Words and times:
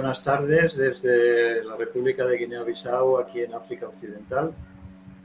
Buenas 0.00 0.22
tardes 0.22 0.78
desde 0.78 1.62
la 1.62 1.76
República 1.76 2.24
de 2.24 2.38
Guinea-Bissau, 2.38 3.18
aquí 3.18 3.42
en 3.42 3.52
África 3.52 3.86
Occidental. 3.86 4.50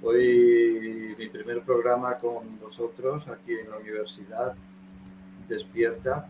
Hoy 0.03 1.16
mi 1.18 1.30
primer 1.30 1.62
programa 1.62 2.18
con 2.18 2.59
vosotros 2.59 3.25
aquí 3.30 3.53
en 3.53 3.69
la 3.69 3.78
Universidad 3.78 4.53
Despierta. 5.47 6.28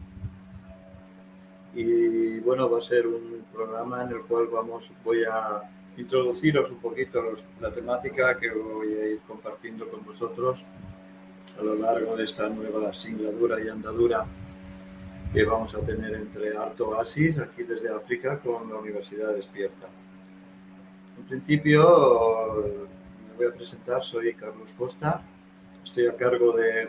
Y 1.74 2.40
bueno, 2.42 2.70
va 2.70 2.78
a 2.78 2.82
ser 2.84 3.08
un 3.08 3.46
programa 3.52 4.04
en 4.04 4.10
el 4.10 4.22
cual 4.22 4.46
vamos, 4.46 4.92
voy 5.04 5.24
a 5.24 5.64
introduciros 5.98 6.70
un 6.70 6.78
poquito 6.78 7.24
la 7.60 7.72
temática 7.72 8.38
que 8.38 8.52
voy 8.52 8.94
a 8.94 9.08
ir 9.08 9.22
compartiendo 9.28 9.90
con 9.90 10.06
vosotros 10.06 10.64
a 11.60 11.64
lo 11.64 11.74
largo 11.74 12.16
de 12.16 12.26
esta 12.26 12.48
nueva 12.48 12.94
singladura 12.94 13.60
y 13.60 13.70
andadura 13.70 14.24
que 15.36 15.44
vamos 15.44 15.76
a 15.76 15.82
tener 15.82 16.14
entre 16.16 16.56
Arto 16.56 16.88
Oasis, 16.88 17.38
aquí 17.40 17.64
desde 17.64 17.90
África, 17.90 18.40
con 18.40 18.70
la 18.70 18.78
Universidad 18.78 19.36
Despierta. 19.36 19.88
En 21.18 21.26
principio, 21.26 22.64
me 23.28 23.36
voy 23.36 23.48
a 23.48 23.54
presentar, 23.54 24.02
soy 24.02 24.34
Carlos 24.34 24.72
Costa, 24.78 25.22
estoy 25.84 26.08
a 26.08 26.16
cargo 26.16 26.54
de 26.54 26.88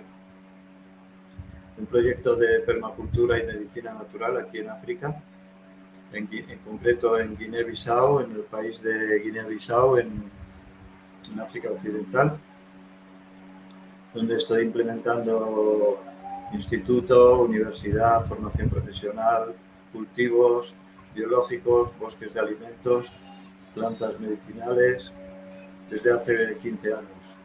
un 1.77 1.87
proyecto 1.87 2.37
de 2.37 2.61
permacultura 2.61 3.37
y 3.37 3.47
medicina 3.47 3.93
natural 3.93 4.37
aquí 4.37 4.59
en 4.59 4.71
África, 4.71 5.21
en, 6.13 6.29
concreto 6.65 7.19
en 7.19 7.37
Guinea-Bissau, 7.37 8.21
en 8.21 8.31
el 8.31 8.43
país 8.43 8.81
de 8.81 9.19
Guinea-Bissau, 9.25 9.99
en, 9.99 10.23
en 11.33 11.41
África 11.41 11.69
Occidental, 11.73 12.39
donde 14.15 14.37
estoy 14.37 14.63
implementando 14.67 16.01
instituto, 16.53 17.43
universidad, 17.43 18.25
formación 18.25 18.69
profesional, 18.69 19.55
cultivos 19.93 20.75
biológicos, 21.15 21.99
bosques 21.99 22.33
de 22.35 22.41
alimentos, 22.41 23.13
plantas 23.75 24.21
medicinales, 24.21 25.13
desde 25.91 26.13
hace 26.13 26.57
15 26.61 26.93
años. 26.93 27.37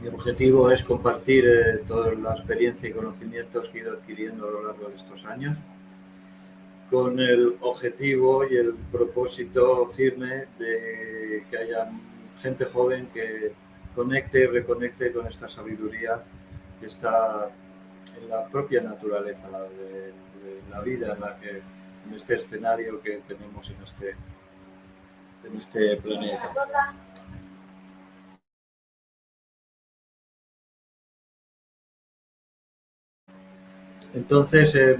mi 0.00 0.08
objetivo 0.08 0.70
es 0.70 0.82
compartir 0.82 1.44
eh, 1.46 1.84
toda 1.86 2.14
la 2.14 2.32
experiencia 2.32 2.88
y 2.88 2.92
conocimientos 2.92 3.68
que 3.68 3.78
he 3.78 3.82
ido 3.82 3.92
adquiriendo 3.92 4.48
a 4.48 4.50
lo 4.50 4.66
largo 4.66 4.88
de 4.88 4.96
estos 4.96 5.24
años, 5.26 5.58
con 6.90 7.20
el 7.20 7.56
objetivo 7.60 8.44
y 8.48 8.56
el 8.56 8.74
propósito 8.90 9.86
firme 9.86 10.46
de 10.58 11.44
que 11.50 11.58
haya 11.58 11.90
gente 12.38 12.64
joven 12.64 13.08
que 13.12 13.52
conecte 13.94 14.40
y 14.40 14.46
reconecte 14.46 15.12
con 15.12 15.26
esta 15.26 15.48
sabiduría 15.48 16.22
que 16.78 16.86
está 16.86 17.50
en 18.16 18.28
la 18.28 18.46
propia 18.46 18.80
naturaleza 18.80 19.48
de, 19.48 20.12
la 20.70 20.80
vida 20.80 21.16
en, 21.42 22.14
este 22.14 22.34
escenario 22.34 23.00
que 23.02 23.18
tenemos 23.26 23.68
en 23.70 23.82
este, 23.82 24.16
en 25.44 25.56
este 25.56 25.96
planeta. 25.96 26.52
Entonces, 34.12 34.74
eh, 34.74 34.98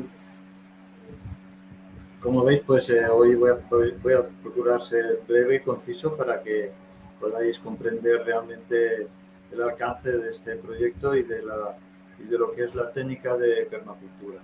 como 2.21 2.45
veis, 2.45 2.63
pues 2.65 2.89
eh, 2.91 3.09
hoy 3.09 3.35
voy 3.35 3.51
a, 3.51 3.55
voy 4.03 4.13
a 4.13 4.29
procurar 4.43 4.81
ser 4.83 5.23
breve 5.27 5.57
y 5.57 5.61
conciso 5.61 6.17
para 6.17 6.43
que 6.43 6.71
podáis 7.20 7.58
comprender 7.58 8.25
realmente 8.25 9.06
el 9.52 9.62
alcance 9.62 10.11
de 10.11 10.31
este 10.31 10.56
proyecto 10.56 11.14
y 11.14 11.22
de, 11.22 11.43
la, 11.43 11.76
y 12.19 12.25
de 12.25 12.38
lo 12.38 12.52
que 12.52 12.64
es 12.64 12.75
la 12.75 12.90
técnica 12.90 13.37
de 13.37 13.67
permacultura. 13.67 14.40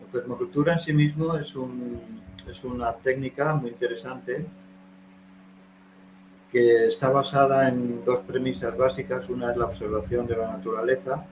La 0.00 0.12
permacultura 0.12 0.74
en 0.74 0.78
sí 0.78 0.92
mismo 0.92 1.36
es, 1.36 1.56
un, 1.56 2.22
es 2.46 2.64
una 2.64 2.94
técnica 2.94 3.54
muy 3.54 3.70
interesante 3.70 4.46
que 6.52 6.86
está 6.86 7.10
basada 7.10 7.68
en 7.68 8.04
dos 8.04 8.22
premisas 8.22 8.76
básicas. 8.76 9.28
Una 9.28 9.50
es 9.50 9.56
la 9.56 9.66
observación 9.66 10.26
de 10.26 10.36
la 10.36 10.52
naturaleza, 10.52 11.26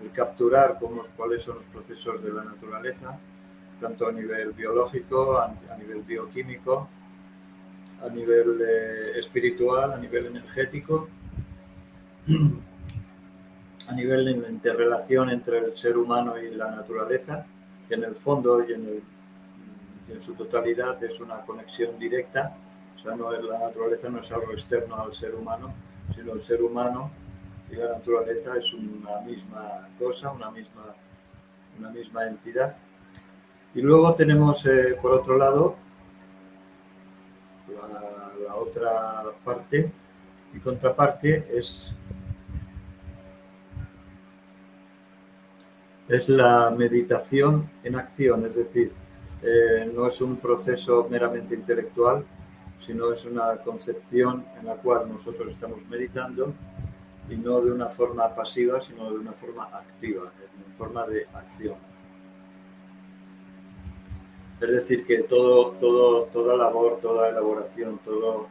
el 0.00 0.10
capturar 0.12 0.78
cómo, 0.78 1.04
cuáles 1.16 1.42
son 1.42 1.56
los 1.56 1.66
procesos 1.66 2.22
de 2.22 2.32
la 2.32 2.44
naturaleza, 2.44 3.18
tanto 3.80 4.06
a 4.06 4.12
nivel 4.12 4.52
biológico, 4.52 5.38
a 5.38 5.76
nivel 5.76 6.02
bioquímico, 6.02 6.88
a 8.02 8.08
nivel 8.08 8.60
eh, 8.60 9.18
espiritual, 9.18 9.92
a 9.92 9.98
nivel 9.98 10.26
energético, 10.26 11.08
a 13.88 13.94
nivel 13.94 14.24
de 14.24 14.50
interrelación 14.50 15.30
entre 15.30 15.58
el 15.58 15.76
ser 15.76 15.96
humano 15.96 16.38
y 16.38 16.54
la 16.54 16.70
naturaleza, 16.70 17.46
que 17.88 17.94
en 17.94 18.04
el 18.04 18.16
fondo 18.16 18.64
y 18.66 18.72
en, 18.72 19.02
su 20.18 20.34
totalidad 20.34 21.02
es 21.02 21.20
una 21.20 21.40
conexión 21.40 21.98
directa, 21.98 22.54
o 22.94 22.98
sea, 22.98 23.16
no 23.16 23.32
es, 23.32 23.42
la 23.42 23.58
naturaleza 23.58 24.10
no 24.10 24.20
es 24.20 24.30
algo 24.30 24.52
externo 24.52 25.00
al 25.00 25.14
ser 25.14 25.34
humano, 25.34 25.72
sino 26.14 26.34
el 26.34 26.42
ser 26.42 26.62
humano 26.62 27.10
y 27.70 27.76
la 27.76 27.92
naturaleza 27.94 28.56
es 28.58 28.74
una 28.74 29.20
misma 29.20 29.88
cosa, 29.98 30.30
una 30.30 30.50
misma, 30.50 30.94
una 31.78 31.88
misma 31.88 32.26
entidad. 32.26 32.76
Y 33.74 33.80
luego 33.80 34.14
tenemos, 34.14 34.66
eh, 34.66 34.98
por 35.00 35.12
otro 35.12 35.38
lado, 35.38 35.76
la, 37.72 38.54
otra 38.54 39.22
parte 39.44 39.90
y 40.54 40.58
contraparte 40.58 41.46
es, 41.56 41.90
es 46.08 46.28
la 46.28 46.70
meditación 46.70 47.70
en 47.82 47.96
acción, 47.96 48.46
es 48.46 48.54
decir, 48.54 48.92
eh, 49.42 49.90
no 49.92 50.06
es 50.06 50.20
un 50.20 50.36
proceso 50.36 51.06
meramente 51.10 51.54
intelectual, 51.54 52.24
sino 52.78 53.12
es 53.12 53.24
una 53.24 53.56
concepción 53.58 54.44
en 54.58 54.66
la 54.66 54.74
cual 54.74 55.08
nosotros 55.08 55.48
estamos 55.48 55.86
meditando 55.88 56.52
y 57.28 57.36
no 57.36 57.60
de 57.60 57.70
una 57.70 57.88
forma 57.88 58.34
pasiva, 58.34 58.80
sino 58.80 59.10
de 59.10 59.18
una 59.18 59.32
forma 59.32 59.64
activa, 59.64 60.30
en 60.66 60.72
forma 60.74 61.06
de 61.06 61.26
acción. 61.32 61.76
Es 64.62 64.70
decir, 64.70 65.04
que 65.04 65.24
todo, 65.24 65.72
todo, 65.72 66.26
toda 66.26 66.56
labor, 66.56 67.00
toda 67.02 67.28
elaboración, 67.30 67.98
todo, 68.04 68.46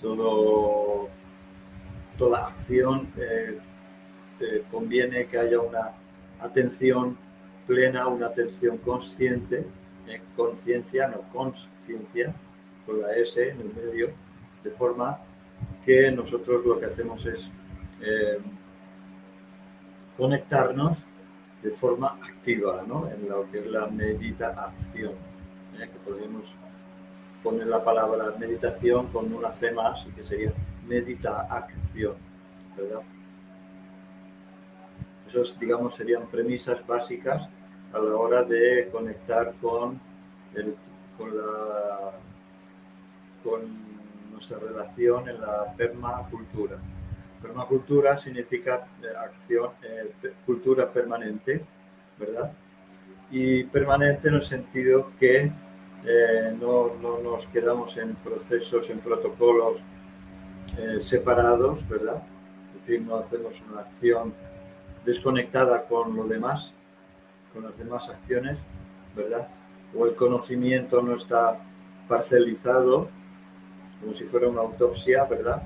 todo, 0.00 1.10
toda 2.16 2.46
acción 2.46 3.12
eh, 3.18 3.58
eh, 4.40 4.64
conviene 4.70 5.26
que 5.26 5.36
haya 5.38 5.60
una 5.60 5.92
atención 6.40 7.18
plena, 7.66 8.06
una 8.08 8.28
atención 8.28 8.78
consciente, 8.78 9.66
eh, 10.08 10.22
conciencia, 10.34 11.08
no 11.08 11.20
conciencia, 11.30 12.34
con 12.86 13.02
la 13.02 13.14
S 13.14 13.46
en 13.46 13.60
el 13.60 13.74
medio, 13.74 14.12
de 14.62 14.70
forma 14.70 15.18
que 15.84 16.10
nosotros 16.10 16.64
lo 16.64 16.80
que 16.80 16.86
hacemos 16.86 17.26
es 17.26 17.50
conectarnos 20.16 21.04
de 21.62 21.70
forma 21.70 22.18
activa 22.22 22.82
¿no? 22.86 23.10
en 23.10 23.28
lo 23.28 23.50
que 23.50 23.58
es 23.58 23.66
la 23.66 23.86
medita 23.86 24.52
que 25.78 25.98
podríamos 26.04 26.54
poner 27.42 27.66
la 27.66 27.84
palabra 27.84 28.32
meditación 28.38 29.08
con 29.08 29.32
una 29.32 29.50
C 29.50 29.70
más 29.72 30.06
y 30.06 30.10
que 30.12 30.24
sería 30.24 30.52
medita 30.86 31.42
acción, 31.42 32.14
¿verdad? 32.76 33.02
Esos, 35.26 35.58
digamos, 35.58 35.94
serían 35.94 36.26
premisas 36.26 36.86
básicas 36.86 37.48
a 37.92 37.98
la 37.98 38.16
hora 38.16 38.44
de 38.44 38.88
conectar 38.90 39.54
con, 39.60 40.00
con, 41.18 41.36
la, 41.36 42.12
con 43.42 44.32
nuestra 44.32 44.58
relación 44.58 45.28
en 45.28 45.40
la 45.40 45.72
permacultura. 45.76 46.78
Permacultura 47.40 48.16
significa 48.16 48.86
eh, 49.02 49.06
acción, 49.18 49.70
eh, 49.82 50.32
cultura 50.46 50.90
permanente, 50.90 51.62
¿verdad? 52.18 52.52
Y 53.30 53.64
permanente 53.64 54.28
en 54.28 54.34
el 54.34 54.42
sentido 54.42 55.12
que 55.18 55.50
eh, 56.06 56.54
no, 56.60 56.94
no, 57.00 57.18
nos 57.18 57.46
quedamos 57.46 57.96
en 57.96 58.14
procesos, 58.16 58.90
en 58.90 58.98
protocolos 58.98 59.78
eh, 60.78 61.00
separados, 61.00 61.88
¿verdad? 61.88 62.22
Es 62.74 62.80
decir, 62.80 63.02
no 63.02 63.16
hacemos 63.16 63.62
una 63.70 63.80
acción 63.80 64.34
desconectada 65.04 65.86
con 65.86 66.14
lo 66.14 66.24
demás, 66.24 66.74
con 67.52 67.64
las 67.64 67.76
demás 67.78 68.08
acciones, 68.08 68.58
¿verdad? 69.16 69.48
O 69.96 70.06
el 70.06 70.14
conocimiento 70.14 71.00
no 71.00 71.14
está 71.14 71.58
parcelizado, 72.06 73.08
como 74.00 74.12
si 74.12 74.24
fuera 74.24 74.48
una 74.48 74.60
autopsia, 74.60 75.24
¿verdad? 75.24 75.62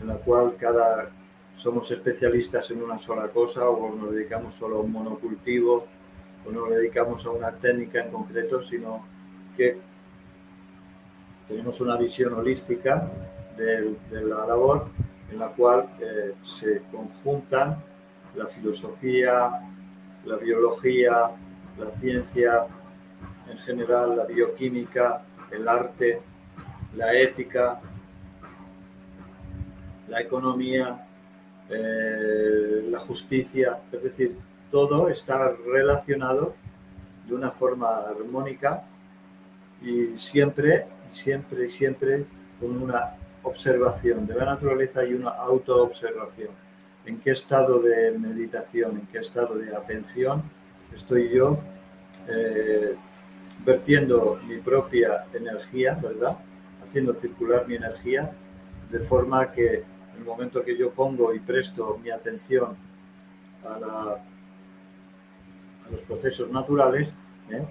En 0.00 0.08
la 0.08 0.16
cual 0.16 0.56
cada 0.58 1.10
somos 1.56 1.90
especialistas 1.90 2.70
en 2.70 2.82
una 2.82 2.98
sola 2.98 3.28
cosa 3.28 3.68
o 3.68 3.94
nos 3.94 4.12
dedicamos 4.12 4.54
solo 4.54 4.76
a 4.76 4.80
un 4.80 4.92
monocultivo 4.92 5.86
o 6.44 6.50
nos 6.50 6.68
dedicamos 6.70 7.24
a 7.24 7.30
una 7.30 7.52
técnica 7.52 8.02
en 8.02 8.10
concreto, 8.10 8.62
sino 8.62 9.15
que 9.56 9.78
tenemos 11.48 11.80
una 11.80 11.96
visión 11.96 12.34
holística 12.34 13.10
de, 13.56 13.96
la 14.10 14.46
labor 14.46 14.88
en 15.30 15.38
la 15.38 15.48
cual 15.48 15.88
eh, 16.00 16.34
se 16.44 16.82
conjuntan 16.90 17.82
la 18.34 18.46
filosofía, 18.46 19.50
la 20.24 20.36
biología, 20.36 21.30
la 21.78 21.90
ciencia 21.90 22.66
en 23.48 23.58
general, 23.58 24.16
la 24.16 24.24
bioquímica, 24.24 25.24
el 25.50 25.66
arte, 25.68 26.20
la 26.96 27.14
ética, 27.14 27.80
la 30.08 30.20
economía, 30.20 31.06
eh, 31.70 32.86
la 32.90 32.98
justicia, 32.98 33.78
es 33.92 34.02
decir, 34.02 34.36
todo 34.70 35.08
está 35.08 35.52
relacionado 35.66 36.54
de 37.26 37.34
una 37.34 37.50
forma 37.50 38.00
armónica 38.00 38.84
y 39.82 40.18
siempre, 40.18 40.86
siempre, 41.12 41.70
siempre 41.70 42.24
con 42.60 42.82
una 42.82 43.16
observación 43.42 44.26
de 44.26 44.34
la 44.34 44.44
naturaleza 44.44 45.04
y 45.04 45.14
una 45.14 45.30
autoobservación. 45.30 46.50
¿En 47.04 47.20
qué 47.20 47.30
estado 47.30 47.80
de 47.80 48.12
meditación, 48.18 48.98
en 48.98 49.06
qué 49.06 49.18
estado 49.18 49.54
de 49.54 49.74
atención 49.74 50.42
estoy 50.94 51.30
yo 51.30 51.58
eh, 52.28 52.96
vertiendo 53.64 54.40
mi 54.46 54.58
propia 54.58 55.26
energía, 55.32 55.94
¿verdad? 55.94 56.38
Haciendo 56.82 57.14
circular 57.14 57.66
mi 57.68 57.76
energía 57.76 58.32
de 58.90 59.00
forma 59.00 59.52
que 59.52 59.76
en 59.76 60.18
el 60.18 60.24
momento 60.24 60.62
que 60.64 60.76
yo 60.76 60.90
pongo 60.90 61.34
y 61.34 61.40
presto 61.40 61.98
mi 62.02 62.10
atención 62.10 62.76
a, 63.64 64.16
los 65.90 66.00
procesos 66.02 66.50
naturales, 66.50 67.14
¿eh? 67.48 67.64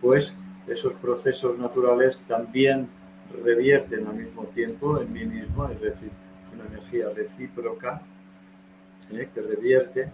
pues 0.00 0.34
esos 0.70 0.94
procesos 0.94 1.58
naturales 1.58 2.18
también 2.28 2.88
revierten 3.44 4.06
al 4.06 4.14
mismo 4.14 4.44
tiempo 4.46 5.00
en 5.00 5.12
mí 5.12 5.24
mismo, 5.24 5.68
es 5.68 5.80
decir, 5.80 6.10
es 6.46 6.54
una 6.54 6.66
energía 6.66 7.08
recíproca 7.14 8.02
¿eh? 9.12 9.28
que 9.34 9.40
revierte 9.40 10.10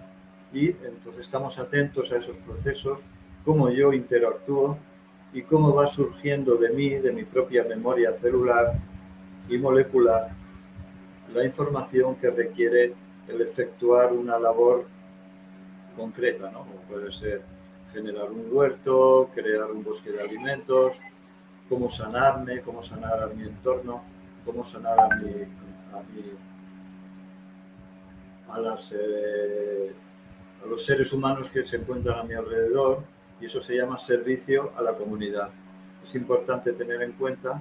y 0.52 0.68
entonces 0.68 1.26
estamos 1.26 1.58
atentos 1.58 2.12
a 2.12 2.18
esos 2.18 2.36
procesos, 2.38 3.00
cómo 3.44 3.68
yo 3.70 3.92
interactúo 3.92 4.78
y 5.32 5.42
cómo 5.42 5.74
va 5.74 5.86
surgiendo 5.86 6.56
de 6.56 6.70
mí, 6.70 6.90
de 6.90 7.12
mi 7.12 7.24
propia 7.24 7.64
memoria 7.64 8.14
celular 8.14 8.74
y 9.48 9.58
molecular, 9.58 10.30
la 11.34 11.44
información 11.44 12.16
que 12.16 12.30
requiere 12.30 12.94
el 13.28 13.40
efectuar 13.42 14.12
una 14.12 14.38
labor 14.38 14.86
concreta, 15.96 16.50
¿no? 16.50 16.64
puede 16.88 17.12
ser 17.12 17.55
generar 17.92 18.30
un 18.30 18.48
huerto, 18.50 19.30
crear 19.34 19.70
un 19.70 19.82
bosque 19.82 20.10
de 20.10 20.22
alimentos, 20.22 20.98
cómo 21.68 21.90
sanarme, 21.90 22.60
cómo 22.60 22.82
sanar 22.82 23.22
a 23.22 23.26
mi 23.26 23.42
entorno, 23.42 24.02
cómo 24.44 24.64
sanar 24.64 24.98
a 24.98 25.08
mi, 25.16 25.32
a, 28.48 28.76
eh, 28.92 29.92
a 30.62 30.66
los 30.66 30.84
seres 30.84 31.12
humanos 31.12 31.50
que 31.50 31.64
se 31.64 31.76
encuentran 31.76 32.18
a 32.20 32.22
mi 32.22 32.34
alrededor 32.34 33.02
y 33.40 33.46
eso 33.46 33.60
se 33.60 33.76
llama 33.76 33.98
servicio 33.98 34.72
a 34.76 34.82
la 34.82 34.92
comunidad. 34.92 35.50
Es 36.02 36.14
importante 36.14 36.72
tener 36.72 37.02
en 37.02 37.12
cuenta 37.12 37.60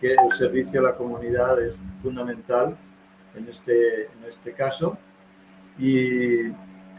que 0.00 0.12
el 0.12 0.32
servicio 0.32 0.80
a 0.80 0.84
la 0.84 0.96
comunidad 0.96 1.60
es 1.62 1.78
fundamental 2.02 2.76
en 3.34 3.48
este, 3.48 4.04
en 4.04 4.24
este 4.28 4.52
caso 4.52 4.98
y, 5.78 6.48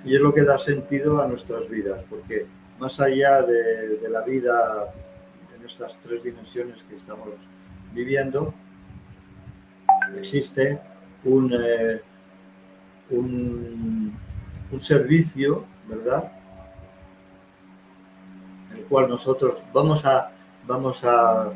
y 0.03 0.15
es 0.15 0.21
lo 0.21 0.33
que 0.33 0.43
da 0.43 0.57
sentido 0.57 1.21
a 1.21 1.27
nuestras 1.27 1.67
vidas, 1.69 2.03
porque 2.09 2.45
más 2.79 2.99
allá 2.99 3.41
de, 3.41 4.07
la 4.09 4.21
vida 4.21 4.93
en 5.55 5.65
estas 5.65 5.97
tres 6.01 6.23
dimensiones 6.23 6.83
que 6.83 6.95
estamos 6.95 7.29
viviendo, 7.93 8.53
existe 10.17 10.79
un, 11.23 11.53
eh, 11.53 12.01
un, 13.09 14.17
un, 14.71 14.81
servicio, 14.81 15.65
¿verdad? 15.87 16.31
El 18.73 18.83
cual 18.83 19.09
nosotros 19.09 19.63
vamos 19.73 20.05
a, 20.05 20.31
vamos 20.65 21.03
a, 21.03 21.51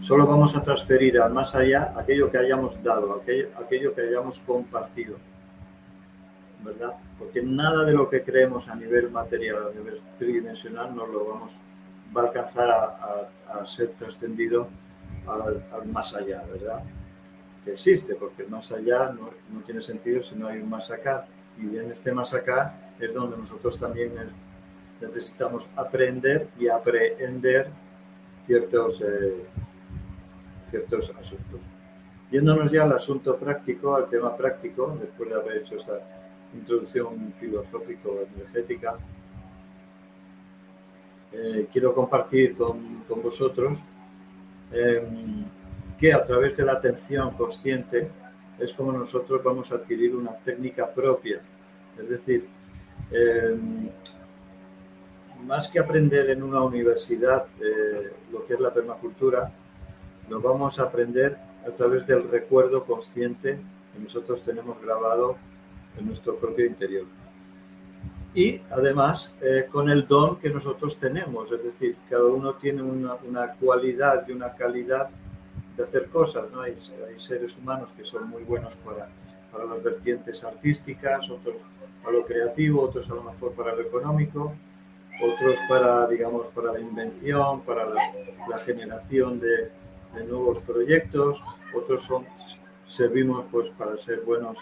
solo 0.00 0.26
vamos 0.26 0.56
a 0.56 0.62
transferir 0.62 1.20
al 1.20 1.32
más 1.32 1.54
allá 1.54 1.92
aquello 1.96 2.30
que 2.30 2.38
hayamos 2.38 2.82
dado, 2.82 3.20
aquello, 3.20 3.48
aquello 3.62 3.94
que 3.94 4.00
hayamos 4.02 4.38
compartido. 4.40 5.16
¿Verdad? 6.64 6.94
Porque 7.18 7.42
nada 7.42 7.84
de 7.84 7.92
lo 7.92 8.08
que 8.08 8.22
creemos 8.22 8.68
a 8.68 8.74
nivel 8.74 9.10
material, 9.10 9.68
a 9.70 9.74
nivel 9.74 10.00
tridimensional, 10.18 10.94
no 10.94 11.06
lo 11.06 11.24
vamos, 11.24 11.58
va 12.16 12.22
a 12.22 12.24
alcanzar 12.26 12.70
a, 12.70 13.66
ser 13.66 13.90
trascendido 13.90 14.68
al, 15.26 15.86
más 15.86 16.14
allá, 16.14 16.42
¿verdad? 16.50 16.82
Que 17.64 17.72
existe, 17.72 18.14
porque 18.14 18.42
el 18.42 18.50
más 18.50 18.72
allá 18.72 19.12
no, 19.12 19.30
no, 19.50 19.60
tiene 19.60 19.80
sentido 19.80 20.22
si 20.22 20.34
no 20.34 20.48
hay 20.48 20.58
un 20.58 20.68
más 20.68 20.90
acá. 20.90 21.26
Y 21.58 21.76
en 21.76 21.90
este 21.90 22.12
más 22.12 22.32
acá 22.34 22.92
es 22.98 23.12
donde 23.12 23.36
nosotros 23.36 23.78
también 23.78 24.12
necesitamos 25.00 25.68
aprender 25.76 26.48
y 26.58 26.68
aprender 26.68 27.68
ciertos, 28.44 29.00
eh, 29.02 29.44
ciertos 30.70 31.12
asuntos. 31.18 31.60
Yéndonos 32.30 32.72
ya 32.72 32.84
al 32.84 32.92
asunto 32.92 33.36
práctico, 33.36 33.94
al 33.94 34.08
tema 34.08 34.34
práctico, 34.36 34.96
después 35.00 35.28
de 35.28 35.36
haber 35.36 35.58
hecho 35.58 35.76
esta 35.76 36.00
introducción 36.54 37.32
filosófico-energética, 37.38 38.98
eh, 41.32 41.66
quiero 41.72 41.94
compartir 41.94 42.54
con, 42.54 43.04
con 43.08 43.22
vosotros 43.22 43.78
eh, 44.70 45.02
que 45.98 46.12
a 46.12 46.22
través 46.24 46.54
de 46.56 46.64
la 46.64 46.72
atención 46.72 47.30
consciente 47.34 48.10
es 48.58 48.72
como 48.74 48.92
nosotros 48.92 49.42
vamos 49.42 49.72
a 49.72 49.76
adquirir 49.76 50.14
una 50.14 50.36
técnica 50.36 50.92
propia. 50.92 51.40
Es 51.98 52.08
decir, 52.08 52.46
eh, 53.10 53.56
más 55.44 55.68
que 55.68 55.78
aprender 55.78 56.28
en 56.30 56.42
una 56.42 56.62
universidad 56.62 57.46
lo 58.30 58.46
que 58.46 58.54
es 58.54 58.60
la 58.60 58.72
permacultura, 58.72 59.52
lo 60.28 60.40
vamos 60.40 60.78
a 60.78 60.84
aprender 60.84 61.36
a 61.66 61.70
través 61.70 62.06
del 62.06 62.28
recuerdo 62.30 62.84
consciente 62.84 63.58
que 63.92 63.98
nosotros 63.98 64.42
tenemos 64.42 64.80
grabado 64.80 65.36
en 65.98 66.06
nuestro 66.06 66.36
propio 66.36 66.66
interior. 66.66 67.06
Y 68.34 68.60
además 68.70 69.30
eh, 69.42 69.66
con 69.70 69.90
el 69.90 70.06
don 70.06 70.36
que 70.36 70.48
nosotros 70.48 70.96
tenemos, 70.96 71.52
es 71.52 71.62
decir, 71.62 71.96
cada 72.08 72.24
uno 72.24 72.54
tiene 72.54 72.82
una, 72.82 73.14
una 73.14 73.52
cualidad 73.52 74.26
y 74.26 74.32
una 74.32 74.54
calidad 74.54 75.10
de 75.76 75.82
hacer 75.82 76.08
cosas. 76.08 76.50
¿no? 76.50 76.62
Hay, 76.62 76.72
hay, 77.08 77.20
seres 77.20 77.56
humanos 77.58 77.92
que 77.96 78.04
son 78.04 78.28
muy 78.30 78.42
buenos 78.42 78.74
para, 78.76 79.08
para 79.50 79.64
las 79.66 79.82
vertientes 79.82 80.42
artísticas, 80.44 81.28
otros 81.28 81.56
para 82.02 82.16
lo 82.16 82.24
creativo, 82.24 82.82
otros 82.82 83.10
a 83.10 83.14
lo 83.14 83.22
mejor 83.22 83.52
para 83.52 83.74
lo 83.74 83.82
económico, 83.82 84.54
otros 85.22 85.56
para, 85.68 86.06
digamos, 86.08 86.46
para 86.48 86.72
la 86.72 86.80
invención, 86.80 87.60
para 87.60 87.84
la, 87.84 88.12
la 88.48 88.58
generación 88.58 89.38
de, 89.40 89.70
de, 90.14 90.24
nuevos 90.24 90.58
proyectos, 90.62 91.42
otros 91.74 92.02
son, 92.02 92.26
servimos 92.88 93.46
pues 93.50 93.70
para 93.70 93.96
ser 93.98 94.20
buenos 94.22 94.58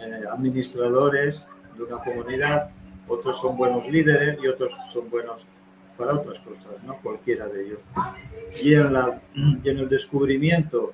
eh, 0.00 0.24
administradores 0.30 1.44
de 1.76 1.84
una 1.84 1.98
comunidad, 1.98 2.70
otros 3.08 3.40
son 3.40 3.56
buenos 3.56 3.86
líderes 3.88 4.38
y 4.42 4.46
otros 4.46 4.76
son 4.84 5.10
buenos 5.10 5.46
para 5.96 6.14
otras 6.14 6.38
cosas, 6.40 6.82
¿no? 6.84 6.96
Cualquiera 7.02 7.46
de 7.48 7.66
ellos. 7.66 7.80
Y 8.62 8.74
en, 8.74 9.78
el 9.78 9.88
descubrimiento, 9.88 10.92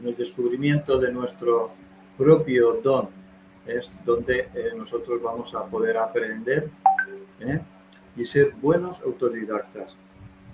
en 0.00 0.08
el 0.08 0.16
descubrimiento 0.16 0.98
de 0.98 1.12
nuestro 1.12 1.72
propio 2.16 2.80
don, 2.82 3.10
es 3.66 3.92
donde 4.04 4.48
eh, 4.54 4.70
nosotros 4.74 5.20
vamos 5.22 5.54
a 5.54 5.66
poder 5.66 5.98
aprender 5.98 6.70
¿eh? 7.40 7.60
y 8.16 8.24
ser 8.24 8.52
buenos 8.52 9.02
autodidactas. 9.02 9.94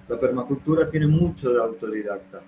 La 0.09 0.19
permacultura 0.19 0.91
tiene 0.91 1.07
mucho 1.07 1.53
de 1.53 1.61
autodidacta. 1.61 2.43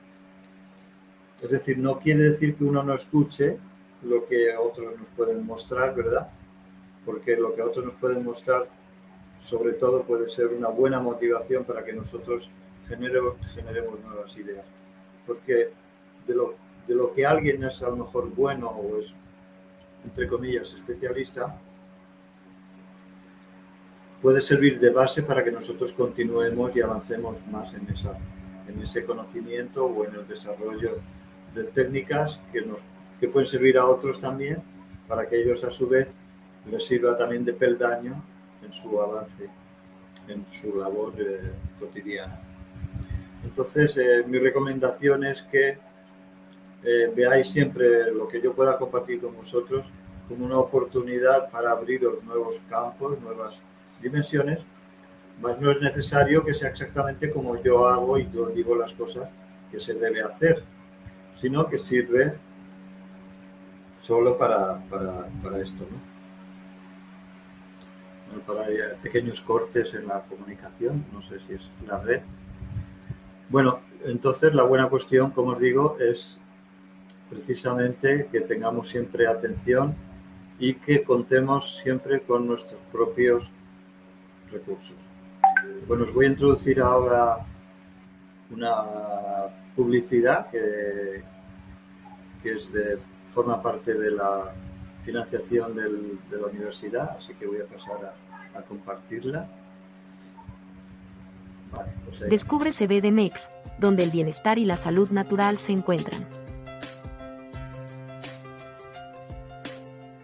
Es 1.41 1.51
decir, 1.51 1.79
no 1.79 1.99
quiere 1.99 2.25
decir 2.25 2.57
que 2.57 2.65
uno 2.65 2.83
no 2.83 2.95
escuche 2.95 3.59
lo 4.03 4.27
que 4.27 4.55
otros 4.57 4.99
nos 4.99 5.09
pueden 5.11 5.45
mostrar, 5.45 5.95
¿verdad? 5.95 6.29
Porque 7.05 7.37
lo 7.37 7.55
que 7.55 7.63
otros 7.63 7.85
nos 7.85 7.95
pueden 7.95 8.25
mostrar, 8.25 8.69
sobre 9.39 9.73
todo, 9.73 10.03
puede 10.03 10.29
ser 10.29 10.49
una 10.49 10.69
buena 10.69 11.01
motivación 11.01 11.65
para 11.65 11.85
que 11.85 11.93
nosotros 11.93 12.51
generemos, 12.89 13.35
generemos 13.55 14.01
nuevas 14.01 14.37
ideas. 14.37 14.65
Porque 15.27 15.71
de 16.27 16.35
lo, 16.35 16.55
de 16.87 16.95
lo 16.95 17.13
que 17.13 17.27
alguien 17.27 17.65
es 17.65 17.83
a 17.83 17.89
lo 17.89 17.97
mejor 17.97 18.29
bueno 18.35 18.69
o 18.69 18.99
es, 18.99 19.15
entre 20.05 20.29
comillas, 20.29 20.73
especialista, 20.73 21.59
puede 24.23 24.41
servir 24.41 24.79
de 24.81 24.91
base 24.91 25.23
para 25.23 25.45
que 25.45 25.53
nosotros 25.53 25.93
continuemos 25.93 26.75
y 26.77 26.81
avancemos 26.81 27.47
más 27.47 27.73
en, 27.75 27.89
esa, 27.89 28.19
en 28.69 28.81
ese 28.81 29.05
conocimiento 29.05 29.85
o 29.85 30.05
en 30.05 30.15
el 30.15 30.27
desarrollo 30.27 30.97
de 31.55 31.65
técnicas 31.65 32.41
que 32.53 32.63
nos 32.63 32.81
que 33.21 33.29
pueden 33.29 33.47
servir 33.47 33.79
a 33.79 33.87
otros 33.87 34.21
también 34.21 34.63
para 35.09 35.29
que 35.29 35.41
ellos 35.41 35.63
a 35.65 35.71
su 35.71 35.89
vez 35.89 36.09
les 36.71 36.85
sirva 36.85 37.17
también 37.17 37.45
de 37.45 37.53
peldaño 37.53 38.23
en 38.65 38.73
su 38.73 39.01
avance, 39.01 39.49
en 40.29 40.47
su 40.47 40.77
labor 40.77 41.15
eh, 41.19 41.53
cotidiana. 41.79 42.41
Entonces, 43.45 43.97
eh, 43.97 44.25
mi 44.27 44.39
recomendación 44.39 45.25
es 45.25 45.43
que 45.43 45.79
eh, 46.83 47.13
veáis 47.15 47.49
siempre 47.49 48.13
lo 48.13 48.27
que 48.29 48.41
yo 48.41 48.53
pueda 48.53 48.77
compartir 48.77 49.21
con 49.21 49.37
vosotros 49.37 49.87
como 50.29 50.45
una 50.45 50.59
oportunidad 50.59 51.51
para 51.51 51.71
abrir 51.71 52.03
los 52.03 52.23
nuevos 52.25 52.61
campos, 52.69 53.21
nuevas 53.21 53.55
dimensiones, 54.01 54.61
Más 55.41 55.61
no 55.61 55.71
es 55.71 55.81
necesario 55.81 56.45
que 56.45 56.55
sea 56.55 56.71
exactamente 56.71 57.31
como 57.31 57.63
yo 57.63 57.87
hago 57.87 58.19
y 58.19 58.29
yo 58.33 58.47
digo 58.47 58.75
las 58.75 58.93
cosas 58.95 59.31
que 59.71 59.79
se 59.79 59.95
debe 59.95 60.23
hacer, 60.23 60.63
sino 61.35 61.69
que 61.69 61.79
sirve 61.79 62.35
solo 64.07 64.39
para, 64.39 64.79
para, 64.89 65.59
esto, 65.61 65.85
¿no? 68.31 68.41
para 68.43 68.67
pequeños 69.03 69.41
cortes 69.41 69.95
en 69.95 70.07
la 70.07 70.23
comunicación, 70.23 71.05
no 71.13 71.21
sé 71.21 71.41
si 71.41 71.55
es 71.55 71.73
la 71.85 71.99
red. 71.99 72.23
Bueno, 73.49 73.81
entonces 74.05 74.55
la 74.55 74.63
buena 74.63 74.89
cuestión, 74.89 75.33
como 75.33 75.53
os 75.53 75.59
digo, 75.59 75.97
es 75.99 76.39
precisamente 77.29 78.29
que 78.31 78.43
tengamos 78.43 78.89
siempre 78.89 79.27
atención 79.27 79.97
y 80.61 80.75
que 80.75 81.03
contemos 81.03 81.77
siempre 81.79 82.21
con 82.21 82.47
nuestros 82.47 82.81
propios 82.93 83.51
recursos. 84.53 84.97
Bueno, 85.89 86.05
os 86.05 86.15
voy 86.15 86.27
a 86.27 86.29
introducir 86.29 86.81
ahora 86.81 87.39
una 88.51 88.85
publicidad 89.75 90.49
que, 90.49 91.25
que 92.43 92.53
es 92.53 92.73
de, 92.73 92.99
forma 93.29 93.63
parte 93.63 93.95
de 93.95 94.11
la 94.11 94.53
financiación 95.05 95.77
de 95.77 96.37
la 96.37 96.47
universidad, 96.47 97.17
así 97.17 97.35
que 97.35 97.47
voy 97.47 97.59
a 97.61 97.67
pasar 97.67 98.15
a, 98.55 98.63
compartirla. 98.63 99.49
Pues 102.07 102.31
Descubre 102.31 102.73
CBDMEX, 102.73 103.51
donde 103.79 104.03
el 104.03 104.11
bienestar 104.11 104.59
y 104.59 104.65
la 104.65 104.77
salud 104.77 105.11
natural 105.11 105.59
se 105.59 105.73
encuentran. 105.73 106.27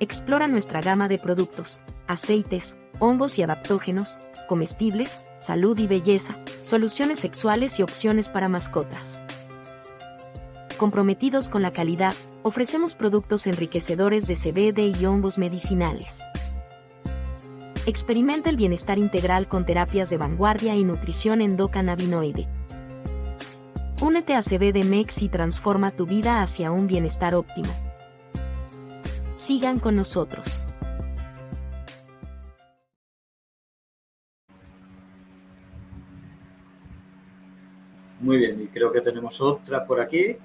Explora 0.00 0.48
nuestra 0.48 0.80
gama 0.80 1.06
de 1.06 1.18
productos, 1.18 1.80
aceites, 2.08 2.76
hongos 2.98 3.38
y 3.38 3.42
adaptógenos, 3.44 4.18
comestibles, 4.48 5.20
salud 5.38 5.78
y 5.78 5.86
belleza, 5.86 6.36
soluciones 6.62 7.20
sexuales 7.20 7.78
y 7.78 7.82
opciones 7.82 8.28
para 8.28 8.48
mascotas. 8.48 9.22
Comprometidos 10.76 11.48
con 11.48 11.62
la 11.62 11.72
calidad, 11.72 12.14
ofrecemos 12.42 12.94
productos 12.94 13.46
enriquecedores 13.46 14.26
de 14.26 14.34
CBD 14.34 14.98
y 15.00 15.06
hongos 15.06 15.38
medicinales. 15.38 16.22
Experimenta 17.86 18.50
el 18.50 18.56
bienestar 18.56 18.98
integral 18.98 19.48
con 19.48 19.64
terapias 19.64 20.10
de 20.10 20.16
vanguardia 20.16 20.74
y 20.74 20.84
nutrición 20.84 21.40
endocannabinoide. 21.40 22.48
Únete 24.00 24.34
a 24.34 24.42
CBD 24.42 24.84
Mex 24.84 25.22
y 25.22 25.28
transforma 25.28 25.92
tu 25.92 26.06
vida 26.06 26.42
hacia 26.42 26.72
un 26.72 26.88
bienestar 26.88 27.34
óptimo. 27.34 27.72
Sigan 29.34 29.78
con 29.78 29.96
nosotros. 29.96 30.64
Muy 38.20 38.38
bien, 38.38 38.62
y 38.62 38.66
creo 38.68 38.92
que 38.92 39.00
tenemos 39.00 39.40
otra 39.40 39.84
por 39.84 40.00
aquí. 40.00 40.36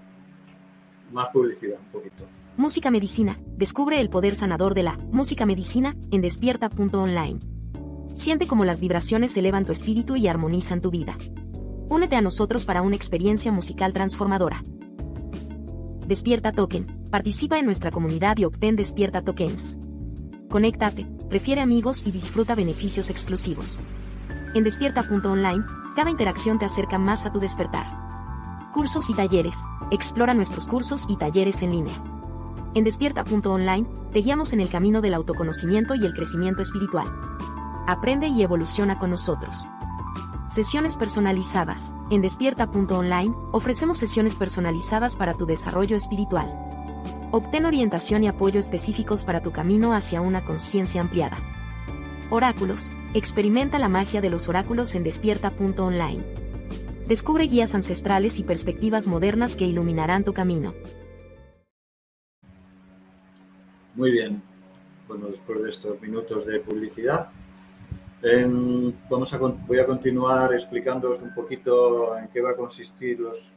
Más 1.12 1.30
publicidad, 1.30 1.80
un 1.80 1.92
poquito. 1.92 2.26
Música 2.58 2.92
Medicina. 2.92 3.40
Descubre 3.56 4.02
el 4.02 4.10
poder 4.10 4.36
sanador 4.36 4.74
de 4.74 4.84
la 4.84 4.98
música 5.12 5.46
medicina 5.46 5.96
en 6.12 6.22
despierta.online. 6.22 7.40
Siente 8.14 8.48
cómo 8.48 8.66
las 8.66 8.82
vibraciones 8.82 9.38
elevan 9.38 9.64
tu 9.64 9.72
espíritu 9.72 10.16
y 10.16 10.28
armonizan 10.28 10.82
tu 10.82 10.90
vida. 10.90 11.18
Únete 11.90 12.16
a 12.16 12.22
nosotros 12.22 12.66
para 12.66 12.82
una 12.82 12.96
experiencia 12.96 13.52
musical 13.52 13.94
transformadora. 13.94 14.64
Despierta 16.08 16.52
Token. 16.52 16.88
Participa 17.12 17.60
en 17.60 17.66
nuestra 17.66 17.92
comunidad 17.92 18.38
y 18.38 18.46
obtén 18.46 18.76
Despierta 18.76 19.22
Tokens. 19.22 19.78
Conéctate, 20.50 21.06
prefiere 21.30 21.62
amigos 21.62 22.08
y 22.08 22.12
disfruta 22.12 22.56
beneficios 22.56 23.10
exclusivos. 23.10 23.82
En 24.56 24.64
despierta.online, 24.64 25.64
cada 25.96 26.10
interacción 26.10 26.58
te 26.58 26.66
acerca 26.66 26.98
más 26.98 27.26
a 27.26 27.32
tu 27.32 27.40
despertar. 27.40 27.97
Cursos 28.78 29.10
y 29.10 29.16
talleres. 29.16 29.58
Explora 29.90 30.36
nuestros 30.36 30.68
cursos 30.68 31.08
y 31.10 31.18
talleres 31.18 31.64
en 31.64 31.72
línea. 31.72 31.96
En 32.76 32.84
despierta.online, 32.84 33.88
te 34.14 34.20
guiamos 34.20 34.54
en 34.54 34.62
el 34.62 34.70
camino 34.70 35.02
del 35.02 35.16
autoconocimiento 35.16 35.96
y 35.96 36.06
el 36.06 36.14
crecimiento 36.14 36.62
espiritual. 36.62 37.08
Aprende 37.88 38.28
y 38.28 38.44
evoluciona 38.44 39.00
con 39.00 39.10
nosotros. 39.10 39.68
Sesiones 40.48 40.96
personalizadas. 40.96 41.92
En 42.12 42.22
despierta.online, 42.22 43.34
ofrecemos 43.52 43.98
sesiones 43.98 44.36
personalizadas 44.36 45.18
para 45.18 45.34
tu 45.34 45.48
desarrollo 45.48 45.96
espiritual. 45.96 46.54
Obtén 47.32 47.66
orientación 47.66 48.26
y 48.26 48.28
apoyo 48.28 48.60
específicos 48.60 49.26
para 49.26 49.42
tu 49.42 49.52
camino 49.52 49.94
hacia 49.94 50.22
una 50.22 50.46
conciencia 50.46 51.02
ampliada. 51.02 51.40
Oráculos. 52.30 52.92
Experimenta 53.16 53.80
la 53.80 53.90
magia 53.90 54.22
de 54.22 54.30
los 54.30 54.48
oráculos 54.50 54.94
en 54.94 55.04
despierta.online. 55.04 56.47
Descubre 57.08 57.46
guías 57.46 57.74
ancestrales 57.74 58.38
y 58.38 58.44
perspectivas 58.44 59.08
modernas 59.08 59.56
que 59.56 59.64
iluminarán 59.64 60.26
tu 60.26 60.34
camino. 60.34 60.74
Muy 63.96 64.12
bien. 64.12 64.44
Bueno, 65.08 65.28
después 65.28 65.64
de 65.64 65.70
estos 65.70 66.02
minutos 66.02 66.46
de 66.46 66.60
publicidad, 66.60 67.30
em, 68.22 68.92
vamos 69.10 69.34
a, 69.34 69.38
voy 69.38 69.80
a 69.80 69.86
continuar 69.86 70.54
explicándoos 70.54 71.22
un 71.22 71.34
poquito 71.34 72.18
en 72.18 72.28
qué 72.28 72.42
va 72.42 72.52
a 72.52 72.56
consistir 72.58 73.22
los, 73.22 73.56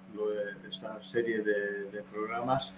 esta 0.69 1.03
serie 1.03 1.43
de, 1.43 1.91
de, 1.91 2.03
programas 2.05 2.73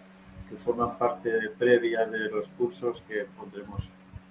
que 0.49 0.57
forman 0.57 0.97
parte 0.97 1.50
previa 1.59 2.07
de 2.07 2.31
los 2.31 2.49
cursos 2.49 3.02
que 3.07 3.26
pondremos 3.37 3.91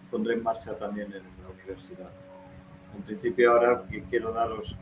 pondré 0.10 0.34
en 0.34 0.44
marcha 0.44 0.76
también 0.76 1.14
en 1.14 1.22
la 1.44 1.50
universidad. 1.54 2.10
En 2.98 3.04
principio 3.04 3.52
ahora 3.52 3.84
quiero 4.10 4.34
daros 4.34 4.76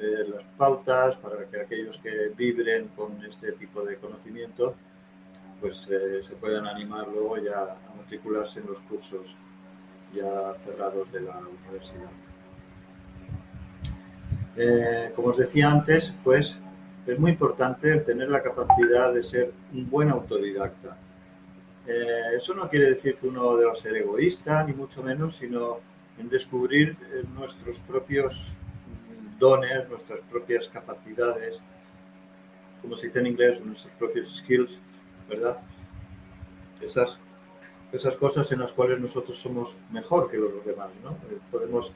eh, 0.00 0.26
las 0.28 0.42
pautas 0.56 1.16
para 1.16 1.44
que 1.46 1.60
aquellos 1.60 1.98
que 1.98 2.32
vibren 2.36 2.88
con 2.88 3.22
este 3.24 3.52
tipo 3.52 3.82
de 3.82 3.96
conocimiento 3.96 4.74
pues 5.60 5.86
eh, 5.90 6.22
se 6.26 6.34
puedan 6.36 6.66
animar 6.66 7.08
luego 7.08 7.36
ya 7.38 7.62
a 7.62 7.96
matricularse 7.96 8.60
en 8.60 8.66
los 8.66 8.78
cursos 8.82 9.36
ya 10.14 10.54
cerrados 10.56 11.10
de 11.12 11.20
la 11.20 11.38
universidad. 11.38 12.10
Eh, 14.56 15.12
como 15.14 15.28
os 15.28 15.36
decía 15.36 15.70
antes, 15.70 16.14
pues 16.24 16.60
es 17.06 17.18
muy 17.18 17.32
importante 17.32 17.96
tener 17.98 18.28
la 18.28 18.42
capacidad 18.42 19.12
de 19.12 19.22
ser 19.22 19.52
un 19.72 19.90
buen 19.90 20.10
autodidacta 20.10 20.96
eh, 21.88 22.36
eso 22.36 22.52
no 22.54 22.68
quiere 22.68 22.90
decir 22.90 23.16
que 23.16 23.26
uno 23.26 23.56
deba 23.56 23.74
ser 23.74 23.96
egoísta, 23.96 24.62
ni 24.62 24.74
mucho 24.74 25.02
menos, 25.02 25.36
sino 25.36 25.78
en 26.18 26.28
descubrir 26.28 26.98
eh, 27.00 27.24
nuestros 27.34 27.80
propios 27.80 28.48
dones, 29.38 29.88
nuestras 29.88 30.20
propias 30.30 30.68
capacidades, 30.68 31.60
como 32.82 32.96
se 32.96 33.06
dice 33.06 33.20
en 33.20 33.26
inglés, 33.26 33.64
nuestros 33.64 33.92
propios 33.94 34.36
skills, 34.36 34.80
¿verdad? 35.28 35.58
Esas, 36.80 37.18
esas 37.92 38.16
cosas 38.16 38.50
en 38.52 38.60
las 38.60 38.72
cuales 38.72 39.00
nosotros 39.00 39.38
somos 39.38 39.76
mejor 39.90 40.30
que 40.30 40.36
los 40.36 40.64
demás, 40.64 40.90
¿no? 41.02 41.10
Eh, 41.30 41.38
podemos 41.50 41.92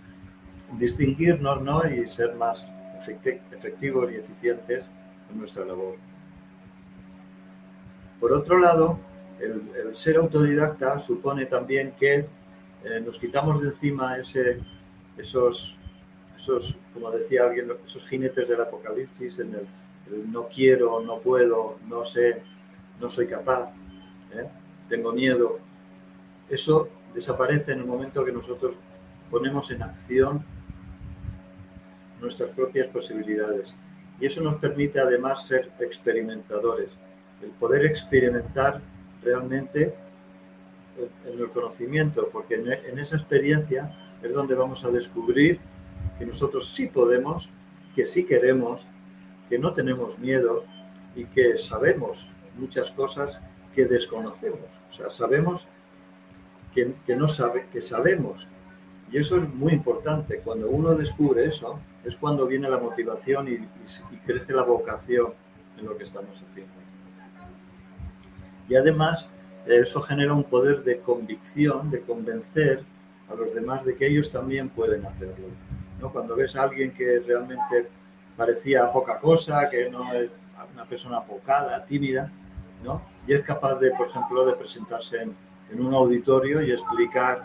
distinguirnos, 0.79 1.63
¿no? 1.63 1.89
Y 1.89 2.07
ser 2.07 2.35
más 2.35 2.69
efectivos 3.51 4.11
y 4.13 4.17
eficientes 4.17 4.85
en 5.31 5.39
nuestra 5.39 5.65
labor. 5.65 5.97
Por 8.21 8.33
otro 8.33 8.59
lado, 8.59 8.99
el, 9.41 9.97
ser 9.97 10.17
autodidacta 10.17 10.99
supone 10.99 11.47
también 11.47 11.93
que 11.99 12.27
eh, 12.85 13.01
nos 13.05 13.19
quitamos 13.19 13.61
de 13.61 13.69
encima 13.69 14.17
ese, 14.17 14.59
esos, 15.17 15.77
esos, 16.43 16.77
como 16.93 17.09
decía 17.13 17.45
alguien, 17.45 17.73
esos 17.87 18.05
jinetes 18.09 18.49
del 18.49 18.61
apocalipsis 18.61 19.39
en 19.39 19.55
el, 19.55 20.33
no 20.33 20.49
quiero, 20.49 21.01
no 21.01 21.19
puedo, 21.19 21.79
no 21.89 22.05
sé, 22.05 22.43
no 23.01 23.09
soy 23.09 23.29
capaz, 23.29 23.73
¿eh? 24.35 24.49
tengo 24.89 25.13
miedo. 25.13 25.61
Eso 26.49 26.89
desaparece 27.15 27.73
en 27.73 27.79
el 27.79 27.87
momento 27.87 28.25
que 28.25 28.33
nosotros 28.33 28.75
ponemos 29.31 29.71
en 29.71 29.85
acción 29.85 30.45
nuestras 32.21 32.51
propias 32.51 32.89
posibilidades. 32.89 33.73
Y 34.21 34.27
eso 34.27 34.43
nos 34.43 34.57
permite 34.57 34.99
además 34.99 35.47
ser 35.47 35.71
experimentadores, 35.79 36.99
el 37.41 37.51
poder 37.51 37.85
experimentar 37.85 38.81
realmente 39.23 39.95
en 41.25 41.41
el 41.41 41.51
conocimiento, 41.51 42.29
porque 42.33 42.57
en 42.57 42.99
esa 42.99 43.17
experiencia 43.17 43.91
es 44.23 44.33
donde 44.33 44.55
vamos 44.55 44.85
a 44.85 44.91
descubrir 44.91 45.61
que 46.23 46.27
nosotros 46.27 46.69
sí 46.73 46.87
podemos, 46.87 47.51
que 47.97 48.07
sí 48.07 48.25
queremos, 48.25 48.87
que 49.49 49.59
no 49.59 49.73
tenemos 49.73 50.21
miedo 50.21 50.63
y 51.17 51.25
que 51.25 51.59
sabemos 51.59 52.31
muchas 52.57 52.93
cosas 52.93 53.41
que 53.75 53.87
desconocemos. 53.87 54.61
O 54.89 54.93
sea, 54.93 55.11
sabemos 55.11 55.67
que, 56.73 56.95
no 57.17 57.27
sabe, 57.27 57.67
que 57.73 57.83
sabemos. 57.83 58.47
Y 59.11 59.19
eso 59.19 59.37
es 59.37 59.53
muy 59.53 59.73
importante. 59.73 60.39
Cuando 60.39 60.71
uno 60.71 60.95
descubre 60.95 61.45
eso, 61.45 61.81
es 62.05 62.15
cuando 62.15 62.47
viene 62.47 62.71
la 62.71 62.79
motivación 62.79 63.49
y 63.49 64.17
crece 64.19 64.53
la 64.53 64.63
vocación 64.63 65.33
en 65.77 65.87
lo 65.87 65.97
que 65.97 66.05
estamos 66.05 66.41
haciendo. 66.41 66.73
Y 68.69 68.77
además, 68.77 69.29
eso 69.67 70.01
genera 70.03 70.35
un 70.35 70.45
poder 70.45 70.85
de 70.85 71.01
convicción, 71.01 71.91
de 71.91 72.01
convencer 72.03 72.85
a 73.29 73.35
los 73.35 73.53
demás 73.53 73.85
de 73.85 73.97
que 73.97 74.07
ellos 74.07 74.31
también 74.31 74.69
pueden 74.69 75.05
hacerlo. 75.05 75.49
Cuando 76.11 76.35
ves 76.37 76.57
a 76.57 76.63
alguien 76.63 76.93
que 76.93 77.21
realmente 77.21 77.89
parecía 78.37 78.91
poca 78.91 79.19
cosa, 79.19 79.69
que 79.69 79.91
no 79.91 80.13
es 80.13 80.31
una 80.75 80.85
persona 80.85 81.19
apocada, 81.19 81.85
tímida, 81.85 82.31
¿no? 82.83 83.03
Y 83.27 83.35
es 83.35 83.43
capaz 83.43 83.77
de, 83.77 83.91
por 83.93 84.09
ejemplo, 84.09 84.45
de 84.45 84.55
presentarse 84.55 85.23
en, 85.23 85.37
un 85.79 85.95
auditorio 85.95 86.61
y 86.61 86.71
explicar 86.71 87.43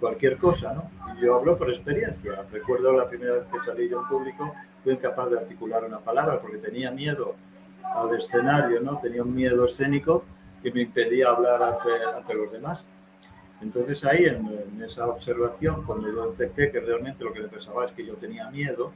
cualquier 0.00 0.38
cosa, 0.38 0.72
¿no? 0.72 0.90
Y 1.14 1.24
yo 1.24 1.34
hablo 1.34 1.58
por 1.58 1.68
experiencia. 1.68 2.42
Recuerdo 2.50 2.92
la 2.92 3.06
primera 3.06 3.34
vez 3.34 3.44
que 3.44 3.58
salí 3.64 3.88
yo 3.88 4.00
en 4.00 4.08
público, 4.08 4.54
fui 4.82 4.94
incapaz 4.94 5.30
de 5.30 5.38
articular 5.38 5.84
una 5.84 5.98
palabra 5.98 6.40
porque 6.40 6.56
tenía 6.56 6.90
miedo 6.90 7.34
al 7.82 8.14
escenario, 8.16 8.80
¿no? 8.80 8.98
Tenía 8.98 9.22
un 9.22 9.34
miedo 9.34 9.66
escénico 9.66 10.24
que 10.62 10.72
me 10.72 10.82
impedía 10.82 11.28
hablar 11.28 11.62
ante 11.62 12.34
los 12.34 12.50
demás. 12.50 12.84
Entonces 13.64 14.04
ahí, 14.04 14.26
en, 14.26 14.46
en, 14.46 14.82
esa 14.82 15.06
observación, 15.08 15.84
cuando 15.84 16.12
yo 16.12 16.30
detecté 16.32 16.70
que 16.70 16.80
realmente 16.80 17.24
lo 17.24 17.32
que 17.32 17.40
me 17.40 17.48
pensaba 17.48 17.86
es 17.86 17.92
que 17.92 18.04
yo 18.04 18.14
tenía 18.16 18.50
miedo 18.50 18.92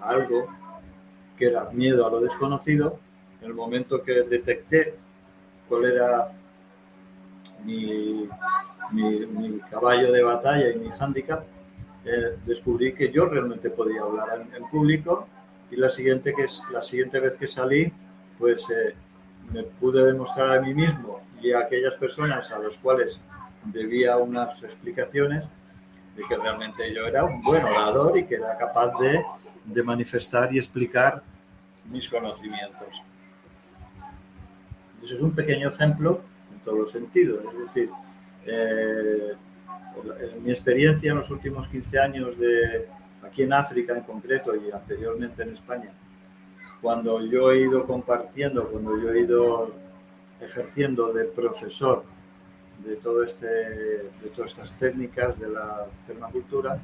a 0.00 0.10
algo, 0.10 0.46
que 1.36 1.46
era 1.46 1.68
miedo 1.70 2.06
a 2.06 2.10
lo 2.10 2.20
desconocido, 2.20 3.00
en 3.40 3.48
el 3.48 3.54
momento 3.54 4.00
que 4.00 4.22
detecté 4.22 4.94
cuál 5.68 5.86
era 5.86 6.30
mi, 7.64 8.28
mi, 8.92 9.26
mi 9.26 9.58
caballo 9.62 10.12
de 10.12 10.22
batalla 10.22 10.70
y 10.70 10.78
mi 10.78 10.90
hándicap, 10.90 11.44
eh, 12.04 12.36
descubrí 12.46 12.94
que 12.94 13.10
yo 13.10 13.26
realmente 13.26 13.70
podía 13.70 14.02
hablar 14.02 14.40
en, 14.40 14.54
en, 14.54 14.70
público 14.70 15.26
y 15.68 15.76
la 15.76 15.90
siguiente, 15.90 16.32
que 16.32 16.46
la 16.72 16.82
siguiente 16.82 17.18
vez 17.18 17.36
que 17.36 17.48
salí, 17.48 17.92
pues 18.38 18.70
eh, 18.70 18.94
me 19.52 19.64
pude 19.64 20.04
demostrar 20.04 20.58
a 20.58 20.60
mí 20.60 20.72
mismo 20.74 21.20
y 21.40 21.50
a 21.50 21.60
aquellas 21.60 21.94
personas 21.94 22.52
a 22.52 22.60
las 22.60 22.78
cuales 22.78 23.20
debía 23.64 24.16
unas 24.16 24.62
explicaciones 24.62 25.44
de 26.16 26.22
que 26.24 26.36
realmente 26.36 26.94
yo 26.94 27.06
era 27.06 27.24
un 27.24 27.42
buen 27.42 27.64
orador 27.64 28.18
y 28.18 28.24
que 28.24 28.36
era 28.36 28.56
capaz 28.56 28.92
de, 28.98 29.22
de 29.64 29.82
manifestar 29.82 30.52
y 30.54 30.58
explicar 30.58 31.22
mis 31.90 32.08
conocimientos. 32.08 33.02
Eso 35.02 35.16
es 35.16 35.20
un 35.20 35.34
pequeño 35.34 35.68
ejemplo 35.68 36.20
en 36.52 36.60
todos 36.60 36.78
los 36.78 36.90
sentidos, 36.90 37.44
es 37.52 37.58
decir, 37.58 37.90
eh, 38.46 39.32
en 40.20 40.44
mi 40.44 40.50
experiencia 40.50 41.10
en 41.10 41.18
los 41.18 41.30
últimos 41.30 41.68
15 41.68 41.98
años 41.98 42.38
de 42.38 42.88
aquí 43.22 43.42
en 43.42 43.52
África 43.52 43.96
en 43.96 44.02
concreto 44.02 44.54
y 44.54 44.70
anteriormente 44.70 45.42
en 45.42 45.50
España, 45.50 45.92
cuando 46.80 47.24
yo 47.24 47.52
he 47.52 47.60
ido 47.60 47.86
compartiendo, 47.86 48.68
cuando 48.68 49.00
yo 49.00 49.12
he 49.12 49.20
ido 49.20 49.72
ejerciendo 50.40 51.12
de 51.12 51.24
profesor 51.24 52.04
de, 52.78 52.96
todo 52.96 53.22
este, 53.22 53.46
de 53.46 54.30
todas 54.34 54.50
estas 54.50 54.76
técnicas 54.78 55.38
de 55.38 55.48
la 55.48 55.86
permacultura, 56.06 56.78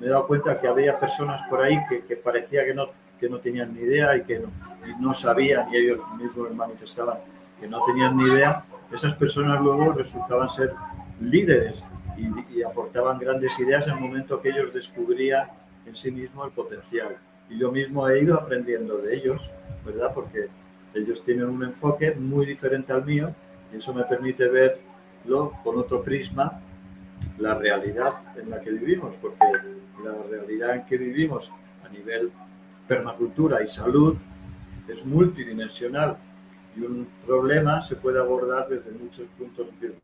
me 0.00 0.06
he 0.06 0.10
dado 0.10 0.26
cuenta 0.26 0.60
que 0.60 0.66
había 0.66 0.98
personas 0.98 1.46
por 1.48 1.60
ahí 1.60 1.78
que, 1.88 2.04
que 2.04 2.16
parecía 2.16 2.64
que 2.64 2.74
no, 2.74 2.88
que 3.20 3.28
no 3.28 3.38
tenían 3.38 3.72
ni 3.72 3.80
idea 3.80 4.16
y 4.16 4.22
que 4.22 4.40
no, 4.40 4.48
no 4.98 5.14
sabían 5.14 5.72
y 5.72 5.76
ellos 5.76 6.00
mismos 6.18 6.52
manifestaban 6.54 7.18
que 7.60 7.68
no 7.68 7.84
tenían 7.84 8.16
ni 8.16 8.24
idea 8.24 8.64
esas 8.92 9.14
personas 9.14 9.60
luego 9.60 9.92
resultaban 9.92 10.48
ser 10.48 10.74
líderes 11.20 11.82
y, 12.16 12.58
y, 12.58 12.62
aportaban 12.62 13.18
grandes 13.18 13.58
ideas 13.58 13.86
en 13.86 13.94
el 13.94 14.00
momento 14.00 14.40
que 14.40 14.50
ellos 14.50 14.72
descubrían 14.72 15.48
en 15.86 15.94
sí 15.94 16.10
mismo 16.10 16.44
el 16.44 16.52
potencial. 16.52 17.16
Y 17.48 17.58
yo 17.58 17.72
mismo 17.72 18.06
he 18.08 18.22
ido 18.22 18.34
aprendiendo 18.36 18.98
de 18.98 19.16
ellos, 19.16 19.50
¿verdad? 19.84 20.12
Porque 20.14 20.48
ellos 20.94 21.22
tienen 21.22 21.46
un 21.46 21.64
enfoque 21.64 22.14
muy 22.14 22.46
diferente 22.46 22.92
al 22.92 23.04
mío 23.04 23.34
y 23.72 23.76
eso 23.76 23.94
me 23.94 24.04
permite 24.04 24.48
verlo 24.48 25.52
con 25.64 25.78
otro 25.78 26.02
prisma, 26.02 26.60
la 27.38 27.54
realidad 27.54 28.36
en 28.36 28.50
la 28.50 28.60
que 28.60 28.70
vivimos, 28.70 29.14
porque 29.20 29.44
la 30.04 30.22
realidad 30.28 30.76
en 30.76 30.86
que 30.86 30.98
vivimos 30.98 31.52
a 31.84 31.88
nivel 31.88 32.30
permacultura 32.86 33.62
y 33.62 33.66
salud 33.66 34.16
es 34.88 35.04
multidimensional 35.04 36.16
y 36.76 36.80
un 36.80 37.06
problema 37.24 37.80
se 37.80 37.96
puede 37.96 38.18
abordar 38.18 38.68
desde 38.68 38.90
muchos 38.90 39.26
puntos 39.38 39.66
de, 39.80 39.94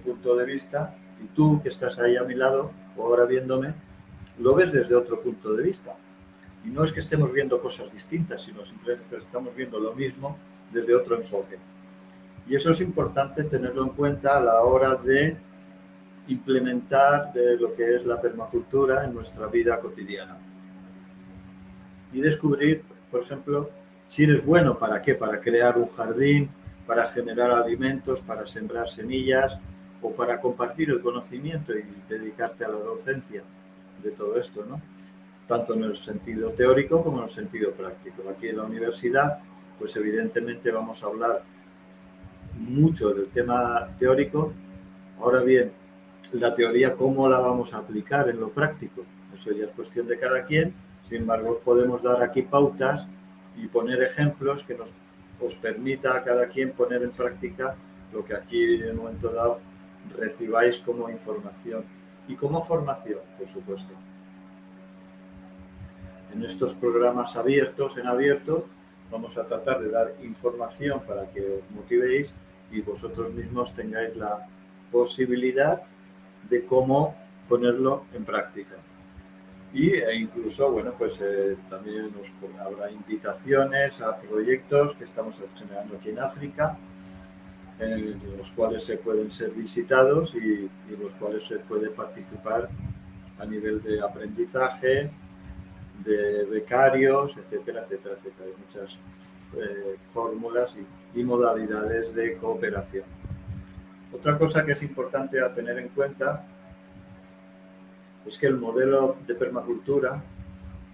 punto 0.00 0.36
de 0.36 0.44
vista 0.44 0.96
y 1.22 1.26
tú 1.34 1.60
que 1.62 1.68
estás 1.68 1.98
ahí 1.98 2.16
a 2.16 2.24
mi 2.24 2.34
lado 2.34 2.72
o 2.96 3.04
ahora 3.04 3.24
viéndome 3.26 3.74
lo 4.38 4.54
ves 4.54 4.72
desde 4.72 4.94
otro 4.94 5.20
punto 5.20 5.52
de 5.54 5.62
vista 5.62 5.96
y 6.64 6.68
no 6.68 6.84
es 6.84 6.92
que 6.92 7.00
estemos 7.00 7.32
viendo 7.32 7.60
cosas 7.60 7.92
distintas 7.92 8.42
sino 8.42 8.64
simplemente 8.64 9.16
estamos 9.16 9.54
viendo 9.54 9.78
lo 9.78 9.94
mismo 9.94 10.36
desde 10.72 10.94
otro 10.94 11.16
enfoque. 11.16 11.58
Y 12.46 12.54
eso 12.54 12.72
es 12.72 12.80
importante 12.80 13.44
tenerlo 13.44 13.82
en 13.82 13.90
cuenta 13.90 14.36
a 14.36 14.40
la 14.40 14.62
hora 14.62 14.94
de 14.94 15.36
implementar 16.28 17.32
de 17.32 17.56
lo 17.56 17.74
que 17.74 17.96
es 17.96 18.04
la 18.04 18.20
permacultura 18.20 19.04
en 19.04 19.14
nuestra 19.14 19.46
vida 19.46 19.80
cotidiana. 19.80 20.38
Y 22.12 22.20
descubrir 22.20 22.82
por 23.10 23.22
ejemplo 23.22 23.70
si 24.06 24.24
eres 24.24 24.44
bueno, 24.44 24.76
¿para 24.76 25.00
qué? 25.00 25.14
Para 25.14 25.40
crear 25.40 25.78
un 25.78 25.86
jardín, 25.86 26.50
para 26.84 27.06
generar 27.06 27.52
alimentos, 27.52 28.20
para 28.22 28.44
sembrar 28.44 28.88
semillas 28.88 29.56
o 30.02 30.10
para 30.10 30.40
compartir 30.40 30.90
el 30.90 31.00
conocimiento 31.00 31.72
y 31.72 31.84
dedicarte 32.08 32.64
a 32.64 32.68
la 32.68 32.78
docencia 32.78 33.44
de 34.02 34.10
todo 34.10 34.36
esto, 34.36 34.64
¿no? 34.68 34.80
Tanto 35.50 35.74
en 35.74 35.82
el 35.82 35.96
sentido 35.96 36.50
teórico 36.50 37.02
como 37.02 37.18
en 37.18 37.24
el 37.24 37.30
sentido 37.30 37.72
práctico. 37.72 38.22
Aquí 38.30 38.46
en 38.46 38.58
la 38.58 38.62
universidad, 38.62 39.40
pues 39.80 39.96
evidentemente 39.96 40.70
vamos 40.70 41.02
a 41.02 41.06
hablar 41.06 41.42
mucho 42.56 43.12
del 43.12 43.26
tema 43.30 43.88
teórico. 43.98 44.52
Ahora 45.18 45.40
bien, 45.40 45.72
la 46.34 46.54
teoría, 46.54 46.94
¿cómo 46.94 47.28
la 47.28 47.40
vamos 47.40 47.74
a 47.74 47.78
aplicar 47.78 48.28
en 48.28 48.38
lo 48.38 48.50
práctico? 48.50 49.02
Eso 49.34 49.50
ya 49.50 49.64
es 49.64 49.72
cuestión 49.72 50.06
de 50.06 50.20
cada 50.20 50.44
quien. 50.44 50.72
Sin 51.08 51.22
embargo, 51.22 51.60
podemos 51.64 52.00
dar 52.00 52.22
aquí 52.22 52.42
pautas 52.42 53.08
y 53.56 53.66
poner 53.66 54.00
ejemplos 54.04 54.62
que 54.62 54.76
nos 54.76 54.94
os 55.40 55.56
permita 55.56 56.14
a 56.14 56.22
cada 56.22 56.46
quien 56.46 56.70
poner 56.70 57.02
en 57.02 57.10
práctica 57.10 57.74
lo 58.12 58.24
que 58.24 58.34
aquí 58.36 58.74
en 58.74 58.90
un 58.90 58.96
momento 58.98 59.30
dado 59.30 59.58
recibáis 60.16 60.78
como 60.78 61.10
información 61.10 61.82
y 62.28 62.36
como 62.36 62.62
formación, 62.62 63.18
por 63.36 63.48
supuesto. 63.48 63.92
En 66.32 66.44
estos 66.44 66.74
programas 66.74 67.36
abiertos, 67.36 67.96
en 67.98 68.06
abierto, 68.06 68.66
vamos 69.10 69.36
a 69.36 69.46
tratar 69.46 69.80
de 69.80 69.90
dar 69.90 70.14
información 70.22 71.00
para 71.06 71.28
que 71.30 71.40
os 71.40 71.70
motivéis 71.70 72.32
y 72.70 72.80
vosotros 72.80 73.32
mismos 73.32 73.74
tengáis 73.74 74.16
la 74.16 74.46
posibilidad 74.92 75.82
de 76.48 76.64
cómo 76.64 77.16
ponerlo 77.48 78.04
en 78.14 78.24
práctica. 78.24 78.76
Y 79.72 79.94
e 79.94 80.14
incluso, 80.16 80.70
bueno, 80.70 80.94
pues 80.98 81.18
eh, 81.20 81.56
también 81.68 82.10
nos, 82.12 82.28
habrá 82.60 82.90
invitaciones 82.90 84.00
a 84.00 84.16
proyectos 84.16 84.94
que 84.94 85.04
estamos 85.04 85.40
generando 85.56 85.96
aquí 85.96 86.10
en 86.10 86.18
África, 86.18 86.76
en 87.78 88.20
los 88.36 88.50
cuales 88.50 88.84
se 88.84 88.96
pueden 88.98 89.30
ser 89.30 89.50
visitados 89.50 90.34
y, 90.34 90.38
y 90.88 90.96
los 91.00 91.12
cuales 91.14 91.44
se 91.44 91.58
puede 91.60 91.88
participar 91.90 92.68
a 93.38 93.44
nivel 93.44 93.80
de 93.82 94.00
aprendizaje, 94.00 95.10
de 96.04 96.44
becarios, 96.44 97.36
etcétera, 97.36 97.82
etcétera, 97.82 98.14
etcétera. 98.14 98.48
Hay 98.48 98.54
muchas 98.64 98.98
eh, 99.56 99.96
fórmulas 100.12 100.74
y, 100.76 101.20
y 101.20 101.24
modalidades 101.24 102.14
de 102.14 102.36
cooperación. 102.36 103.04
Otra 104.12 104.36
cosa 104.36 104.64
que 104.64 104.72
es 104.72 104.82
importante 104.82 105.40
a 105.40 105.52
tener 105.52 105.78
en 105.78 105.88
cuenta 105.88 106.44
es 108.26 108.38
que 108.38 108.46
el 108.46 108.56
modelo 108.56 109.16
de 109.26 109.34
permacultura 109.34 110.22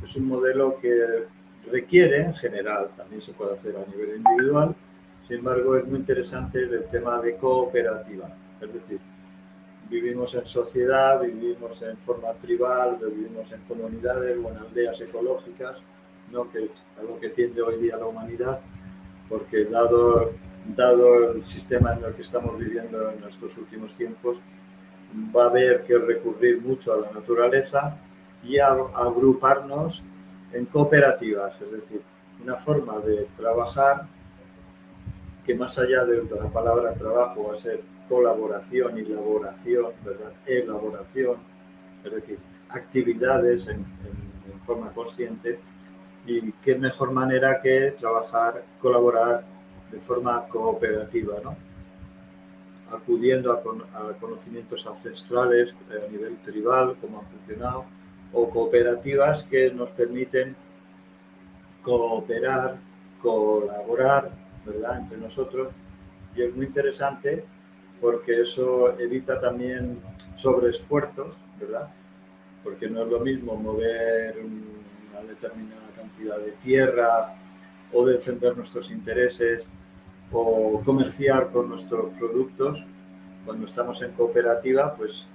es 0.03 0.15
un 0.17 0.27
modelo 0.27 0.79
que 0.81 1.25
requiere 1.71 2.23
en 2.23 2.35
general, 2.35 2.91
también 2.97 3.21
se 3.21 3.33
puede 3.33 3.55
hacer 3.55 3.77
a 3.77 3.91
nivel 3.91 4.17
individual, 4.17 4.75
sin 5.27 5.39
embargo 5.39 5.77
es 5.77 5.87
muy 5.87 5.99
interesante 5.99 6.61
el 6.61 6.85
tema 6.91 7.21
de 7.21 7.37
cooperativa, 7.37 8.29
es 8.61 8.73
decir, 8.73 9.01
vivimos 9.89 10.35
en 10.35 10.47
sociedad, 10.47 11.21
vivimos 11.21 11.81
en 11.83 11.97
forma 11.99 12.33
tribal, 12.35 12.99
vivimos 13.01 13.51
en 13.53 13.61
comunidades 13.63 14.37
o 14.43 14.51
en 14.51 14.57
aldeas 14.59 15.01
ecológicas, 15.01 15.79
¿no? 16.31 16.49
que 16.51 16.65
es 16.65 16.71
a 16.99 17.03
lo 17.03 17.19
que 17.21 17.31
tiende 17.31 17.63
hoy 17.63 17.81
día 17.81 17.97
la 17.97 18.07
humanidad, 18.07 18.61
porque 19.29 19.65
dado, 19.65 20.33
dado 20.75 21.33
el 21.33 21.45
sistema 21.45 21.95
en 21.95 22.05
el 22.05 22.15
que 22.15 22.23
estamos 22.23 22.59
viviendo 22.59 23.11
en 23.11 23.21
nuestros 23.21 23.57
últimos 23.59 23.95
tiempos, 23.95 24.39
va 25.35 25.45
a 25.45 25.49
haber 25.49 25.85
que 25.85 25.97
recurrir 25.99 26.61
mucho 26.61 26.93
a 26.93 26.99
la 26.99 27.11
naturaleza 27.11 27.97
y 28.43 28.59
a, 28.59 28.69
agruparnos 28.69 30.03
en 30.53 30.67
cooperativas, 30.67 31.61
es 31.61 31.73
decir, 31.73 32.03
una 32.43 32.57
forma 32.57 32.99
de 33.01 33.29
trabajar 33.37 34.07
que 35.45 35.55
más 35.55 35.79
allá 35.79 36.05
de 36.05 36.25
la 36.25 36.49
palabra 36.49 36.93
trabajo 36.95 37.49
va 37.49 37.55
a 37.55 37.57
ser 37.57 37.83
colaboración, 38.09 38.99
elaboración, 38.99 39.93
¿verdad? 40.05 40.33
Elaboración, 40.47 41.37
es 42.05 42.13
decir, 42.13 42.39
actividades 42.69 43.67
en, 43.69 43.85
forma 44.65 44.93
consciente 44.93 45.61
y 46.27 46.51
qué 46.55 46.75
mejor 46.75 47.13
manera 47.13 47.61
que 47.63 47.93
trabajar, 47.93 48.65
colaborar 48.81 49.45
de 49.93 50.01
forma 50.01 50.49
cooperativa, 50.49 51.37
¿no? 51.45 51.57
acudiendo 52.91 53.53
a, 53.53 53.63
conocimientos 54.19 54.85
ancestrales 54.89 55.73
a 55.89 56.11
nivel 56.11 56.39
tribal, 56.39 56.97
cómo 57.01 57.21
han 57.21 57.27
funcionado, 57.27 57.85
o 58.33 58.51
cooperativas 58.51 59.45
que 59.45 59.71
nos 59.71 59.93
permiten 59.93 60.57
cooperar, 61.83 62.79
colaborar, 63.23 64.33
¿verdad?, 64.65 64.99
entre 64.99 65.19
nosotros. 65.19 65.69
Y 66.35 66.43
es 66.43 66.55
muy 66.55 66.67
interesante 66.67 67.45
porque 68.01 68.41
eso 68.41 68.99
evita 68.99 69.41
también 69.41 69.99
sobreesfuerzos, 70.35 71.37
¿verdad? 71.59 71.89
Porque 72.63 72.89
no 72.89 73.03
es 73.03 73.09
lo 73.09 73.21
mismo 73.21 73.57
mover 73.57 74.37
una 74.39 75.23
determinada 75.27 75.89
cantidad 75.95 76.39
de 76.39 76.53
tierra 76.53 77.35
o 77.93 78.05
defender 78.05 78.57
nuestros 78.57 78.91
intereses 78.91 79.69
o 80.33 80.83
comerciar 80.85 81.51
con 81.51 81.69
nuestros 81.69 82.13
productos. 82.19 82.85
Cuando 83.45 83.67
estamos 83.67 84.03
en 84.03 84.13
cooperativa, 84.13 84.95
pues 84.95 85.29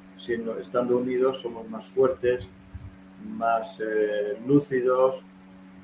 estando 0.60 0.98
unidos 0.98 1.42
somos 1.42 1.68
más 1.70 1.88
fuertes, 1.88 2.48
más 3.26 3.80
eh, 3.80 4.38
lúcidos 4.46 5.24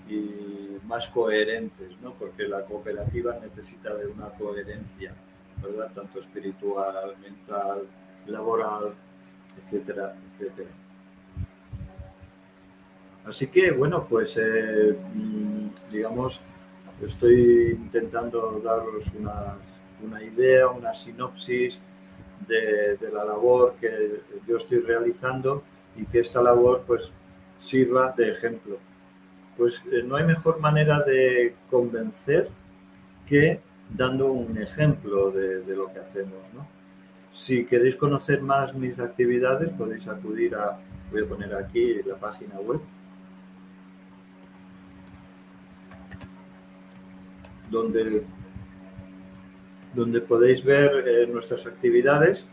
y 0.10 0.78
más 0.86 1.08
coherentes, 1.08 2.00
¿no? 2.02 2.14
Porque 2.14 2.48
la 2.48 2.64
cooperativa 2.66 3.38
necesita 3.42 3.94
de 3.96 4.08
una 4.08 4.30
coherencia, 4.30 5.14
Tanto 5.94 6.20
espiritual, 6.20 7.16
mental, 7.22 7.88
laboral, 8.28 8.94
etcétera, 9.58 10.16
etcétera. 10.26 10.70
Así 13.26 13.48
que, 13.48 13.72
bueno, 13.72 14.08
pues, 14.08 14.38
eh, 14.38 14.96
mm, 15.14 15.92
digamos, 15.92 16.42
estoy 17.02 17.72
intentando 17.72 18.62
daros 18.64 19.06
una, 19.20 20.24
idea, 20.24 20.70
una 20.70 20.94
sinopsis 20.94 21.80
de, 22.48 22.98
la 23.12 23.26
labor 23.26 23.76
que 23.82 24.22
yo 24.48 24.58
estoy 24.58 24.80
realizando 24.80 25.64
y 25.98 26.06
que 26.06 26.20
esta 26.20 26.42
labor, 26.42 26.84
pues, 26.88 27.12
sirva 27.58 28.14
de 28.16 28.30
ejemplo. 28.30 28.78
Pues 29.58 29.82
eh, 29.92 30.04
no 30.06 30.16
hay 30.16 30.24
mejor 30.24 30.60
manera 30.60 31.00
de 31.02 31.56
convencer 31.70 32.50
que 33.26 33.60
dando 33.90 34.32
un 34.32 34.58
ejemplo 34.58 35.32
de, 35.32 35.76
lo 35.76 35.92
que 35.92 36.00
hacemos, 36.00 36.42
¿no? 36.54 36.68
Si 37.32 37.66
queréis 37.66 37.96
conocer 37.96 38.42
más 38.42 38.74
mis 38.74 39.00
actividades, 39.00 39.70
podéis 39.72 40.08
acudir 40.08 40.56
a, 40.56 40.78
voy 41.12 41.24
a 41.24 41.28
poner 41.28 41.54
aquí 41.56 42.02
la 42.04 42.16
página 42.16 42.60
web, 42.60 42.80
donde, 47.70 48.24
donde 49.94 50.22
podéis 50.22 50.64
ver 50.64 51.08
eh, 51.08 51.28
nuestras 51.28 51.66
actividades, 51.66 52.46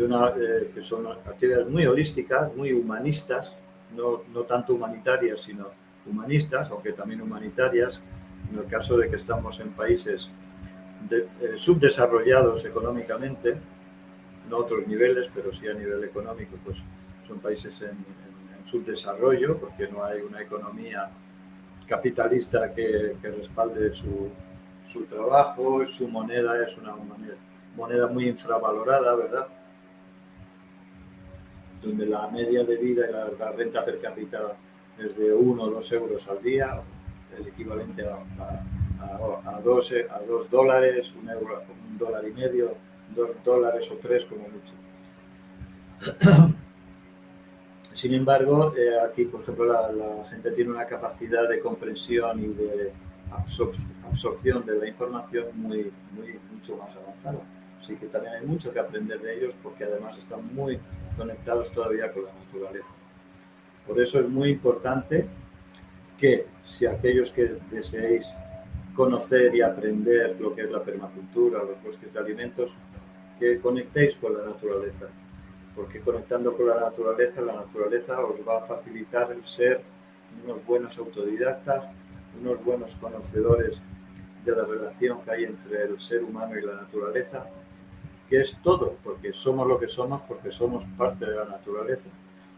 eh, 0.00 0.70
que 0.72 0.80
son 0.80 1.08
actividades 1.08 1.68
muy 1.68 1.84
holísticas, 1.84 2.54
muy 2.54 2.72
humanistas, 2.72 3.56
no, 3.96 4.22
no 4.32 4.42
tanto 4.42 4.74
humanitarias, 4.74 5.40
sino 5.40 5.66
humanistas, 6.06 6.70
aunque 6.70 6.92
también 6.92 7.20
humanitarias, 7.20 8.00
en 8.52 8.58
el 8.58 8.66
caso 8.66 8.96
de 8.96 9.08
que 9.08 9.16
estamos 9.16 9.60
en 9.60 9.70
países 9.70 10.28
eh, 11.10 11.26
subdesarrollados 11.56 12.64
económicamente, 12.64 13.56
no 14.48 14.56
a 14.56 14.60
otros 14.60 14.86
niveles, 14.86 15.30
pero 15.34 15.52
sí 15.52 15.68
a 15.68 15.74
nivel 15.74 16.02
económico, 16.04 16.56
pues 16.64 16.78
son 17.26 17.38
países 17.38 17.80
en, 17.82 18.18
subdesarrollo, 18.64 19.56
porque 19.56 19.88
no 19.88 20.04
hay 20.04 20.20
una 20.20 20.42
economía 20.42 21.08
capitalista 21.86 22.70
que, 22.70 23.16
respalde 23.22 23.94
su, 23.94 24.28
su, 24.84 25.04
trabajo, 25.04 25.86
su 25.86 26.06
moneda 26.06 26.62
es 26.62 26.76
una 26.76 26.94
moneda, 26.94 27.34
moneda 27.74 28.06
muy 28.08 28.28
infravalorada, 28.28 29.14
¿verdad? 29.16 29.48
Donde 31.80 32.04
la 32.04 32.28
media 32.28 32.62
de 32.64 32.76
vida 32.76 33.06
y 33.08 33.12
la, 33.38 33.52
renta 33.52 33.82
per 33.86 33.98
cápita 34.00 34.54
es 34.98 35.16
de 35.16 35.32
1 35.32 35.62
o 35.62 35.70
2 35.70 35.92
euros 35.92 36.28
al 36.28 36.42
día, 36.42 36.82
el 37.38 37.48
equivalente 37.48 38.04
a 38.06 38.62
a, 39.00 39.60
dos, 39.62 39.92
a 39.92 40.20
dos 40.20 40.50
dólares, 40.50 41.12
un, 41.20 41.28
euro, 41.28 41.62
un 41.90 41.98
dólar 41.98 42.26
y 42.26 42.32
medio, 42.32 42.74
dos 43.14 43.30
dólares 43.44 43.90
o 43.90 43.96
tres 43.96 44.24
como 44.24 44.46
mucho. 44.48 44.74
Sin 47.94 48.14
embargo, 48.14 48.74
eh, 48.76 49.00
aquí, 49.00 49.24
por 49.24 49.42
ejemplo, 49.42 49.64
la, 49.66 50.24
gente 50.28 50.52
tiene 50.52 50.70
una 50.70 50.86
capacidad 50.86 51.48
de 51.48 51.58
comprensión 51.60 52.40
y 52.40 52.46
de 52.48 52.92
absorción 54.10 54.64
de 54.64 54.78
la 54.78 54.88
información 54.88 55.46
muy, 55.54 55.92
muy, 56.12 56.38
mucho 56.52 56.76
más 56.76 56.94
avanzada. 56.96 57.40
Así 57.80 57.96
que 57.96 58.06
también 58.06 58.34
hay 58.34 58.46
mucho 58.46 58.72
que 58.72 58.78
aprender 58.78 59.20
de 59.20 59.38
ellos 59.38 59.54
porque 59.62 59.84
además 59.84 60.16
están 60.18 60.54
muy 60.54 60.78
conectados 61.16 61.72
todavía 61.72 62.12
con 62.12 62.24
la 62.24 62.32
naturaleza. 62.32 62.94
Por 63.86 64.00
eso 64.00 64.20
es 64.20 64.28
muy 64.28 64.50
importante 64.50 65.26
que 66.18 66.46
si 66.64 66.84
aquellos 66.84 67.30
que 67.30 67.56
deseéis 67.70 68.26
conocer 68.94 69.54
y 69.54 69.62
aprender 69.62 70.36
lo 70.40 70.54
que 70.54 70.62
es 70.62 70.70
la 70.70 70.82
permacultura, 70.82 71.62
los 71.62 71.80
bosques 71.82 72.12
de 72.12 72.18
alimentos, 72.18 72.72
que 73.38 73.60
conectéis 73.60 74.16
con 74.16 74.36
la 74.36 74.44
naturaleza, 74.44 75.06
porque 75.76 76.00
conectando 76.00 76.56
con 76.56 76.66
la 76.66 76.80
naturaleza, 76.80 77.40
la 77.40 77.54
naturaleza 77.54 78.20
os 78.20 78.36
va 78.46 78.58
a 78.58 78.62
facilitar 78.62 79.30
el 79.30 79.46
ser 79.46 79.80
unos 80.44 80.66
buenos 80.66 80.98
autodidactas, 80.98 81.84
unos 82.40 82.64
buenos 82.64 82.96
conocedores 82.96 83.78
de 84.44 84.52
la 84.56 84.64
relación 84.64 85.20
que 85.22 85.30
hay 85.30 85.44
entre 85.44 85.84
el 85.84 86.00
ser 86.00 86.24
humano 86.24 86.58
y 86.58 86.62
la 86.62 86.74
naturaleza, 86.74 87.46
que 88.28 88.40
es 88.40 88.56
todo, 88.62 88.96
porque 89.04 89.32
somos 89.32 89.66
lo 89.68 89.78
que 89.78 89.86
somos, 89.86 90.22
porque 90.22 90.50
somos 90.50 90.84
parte 90.96 91.26
de 91.26 91.36
la 91.36 91.44
naturaleza. 91.44 92.10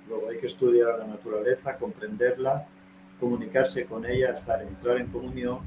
Luego 0.09 0.31
hay 0.31 0.39
que 0.39 0.47
estudiar 0.47 0.99
la 0.99 1.07
naturaleza, 1.07 1.77
comprenderla, 1.77 2.67
comunicarse 3.21 3.85
con 3.85 4.05
ella, 4.05 4.31
estar, 4.31 4.61
entrar 4.63 4.97
en 4.97 5.07
comunión 5.09 5.61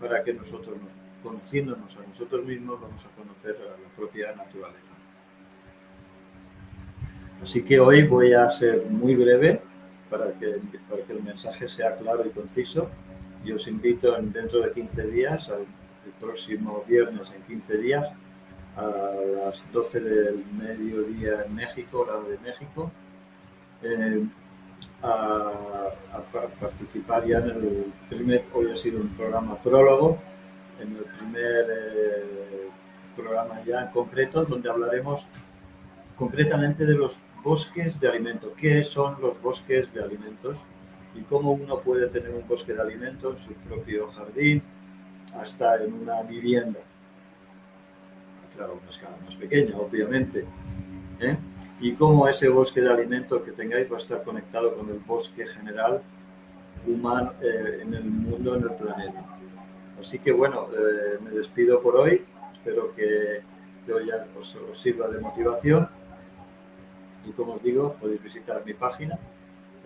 para 0.00 0.22
que 0.22 0.32
nosotros, 0.32 0.78
conociéndonos 1.22 1.96
a 1.96 2.06
nosotros 2.06 2.44
mismos, 2.44 2.80
vamos 2.80 3.04
a 3.04 3.10
conocer 3.10 3.56
a 3.56 3.80
la 3.80 3.88
propia 3.96 4.34
naturaleza. 4.34 4.94
Así 7.42 7.62
que 7.62 7.78
hoy 7.78 8.04
voy 8.06 8.32
a 8.32 8.48
ser 8.50 8.86
muy 8.86 9.14
breve 9.14 9.60
para 10.08 10.32
que, 10.32 10.60
para 10.88 11.02
que 11.02 11.12
el 11.12 11.22
mensaje 11.22 11.68
sea 11.68 11.96
claro 11.96 12.24
y 12.24 12.30
conciso. 12.30 12.88
Y 13.44 13.52
os 13.52 13.68
invito 13.68 14.16
dentro 14.22 14.60
de 14.60 14.70
15 14.70 15.06
días, 15.08 15.48
el 15.48 16.12
próximo 16.18 16.84
viernes 16.88 17.30
en 17.36 17.42
15 17.42 17.78
días, 17.78 18.06
a 18.76 19.12
las 19.44 19.62
12 19.72 20.00
del 20.00 20.44
mediodía 20.46 21.44
en 21.44 21.54
México, 21.54 22.00
hora 22.00 22.20
de 22.26 22.38
México, 22.38 22.90
eh, 23.82 24.24
a, 25.04 25.90
participar 26.60 27.26
ya 27.26 27.38
en 27.38 27.50
el 27.50 27.92
primer, 28.08 28.44
hoy 28.54 28.70
ha 28.72 28.76
sido 28.76 29.00
un 29.00 29.08
programa 29.10 29.60
prólogo, 29.60 30.18
en 30.80 30.96
el 30.96 31.04
primer 31.04 31.66
eh, 31.70 32.68
programa 33.14 33.62
ya 33.64 33.82
en 33.82 33.88
concreto, 33.88 34.44
donde 34.44 34.70
hablaremos 34.70 35.26
concretamente 36.16 36.86
de 36.86 36.94
los 36.94 37.20
bosques 37.42 38.00
de 38.00 38.08
alimentos. 38.08 38.52
¿Qué 38.56 38.82
son 38.84 39.20
los 39.20 39.40
bosques 39.40 39.92
de 39.92 40.02
alimentos? 40.02 40.64
Y 41.14 41.20
cómo 41.22 41.52
uno 41.52 41.80
puede 41.80 42.08
tener 42.08 42.30
un 42.30 42.46
bosque 42.48 42.72
de 42.72 42.80
alimentos 42.80 43.46
en 43.48 43.54
su 43.54 43.54
propio 43.68 44.08
jardín, 44.08 44.62
hasta 45.34 45.82
en 45.82 45.92
una 45.92 46.22
vivienda. 46.22 46.80
Claro, 48.56 48.72
a 48.72 48.76
una 48.76 48.88
escala 48.88 49.16
más 49.24 49.34
pequeña, 49.36 49.76
obviamente. 49.76 50.44
¿eh? 51.20 51.36
Y 51.80 51.94
cómo 51.94 52.28
ese 52.28 52.48
bosque 52.48 52.80
de 52.80 52.92
alimentos 52.92 53.42
que 53.42 53.52
tengáis 53.52 53.90
va 53.90 53.96
a 53.96 54.00
estar 54.00 54.22
conectado 54.22 54.76
con 54.76 54.88
el 54.90 54.98
bosque 54.98 55.46
general 55.46 56.02
humano 56.86 57.32
eh, 57.40 57.80
en 57.82 57.94
el 57.94 58.04
mundo, 58.04 58.56
en 58.56 58.62
el 58.62 58.74
planeta. 58.74 59.24
Así 60.00 60.18
que 60.18 60.32
bueno, 60.32 60.68
eh, 60.72 61.18
me 61.22 61.30
despido 61.30 61.80
por 61.80 61.96
hoy. 61.96 62.24
Espero 62.52 62.94
que, 62.94 63.42
hoy 63.92 64.06
ya 64.06 64.26
os, 64.38 64.56
sirva 64.72 65.08
de 65.08 65.18
motivación. 65.18 65.88
Y 67.26 67.32
como 67.32 67.54
os 67.54 67.62
digo, 67.62 67.94
podéis 68.00 68.22
visitar 68.22 68.62
mi 68.64 68.74
página 68.74 69.18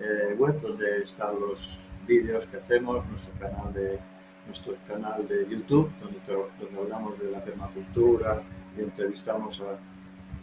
eh, 0.00 0.34
web 0.36 0.60
donde 0.60 1.02
están 1.02 1.38
los 1.40 1.80
vídeos 2.06 2.46
que 2.46 2.56
hacemos, 2.56 3.06
nuestro 3.06 3.32
canal 3.38 3.72
de, 3.72 3.98
nuestro 4.46 4.74
canal 4.86 5.26
de 5.28 5.46
YouTube, 5.48 5.90
donde, 6.00 6.18
donde 6.58 6.80
hablamos 6.80 7.18
de 7.18 7.30
la 7.30 7.44
permacultura 7.44 8.42
y 8.76 8.80
entrevistamos 8.80 9.60
a 9.60 9.78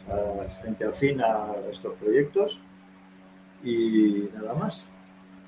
a 0.10 0.64
gente 0.64 0.86
afín 0.86 1.22
a 1.22 1.54
estos 1.72 1.94
proyectos. 1.96 2.60
Y 3.64 4.30
nada 4.34 4.54
más. 4.54 4.86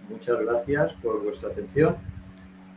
Muchas 0.10 0.39
gracias 0.39 0.93
por 0.93 1.21
vuestra 1.21 1.49
atención, 1.49 1.97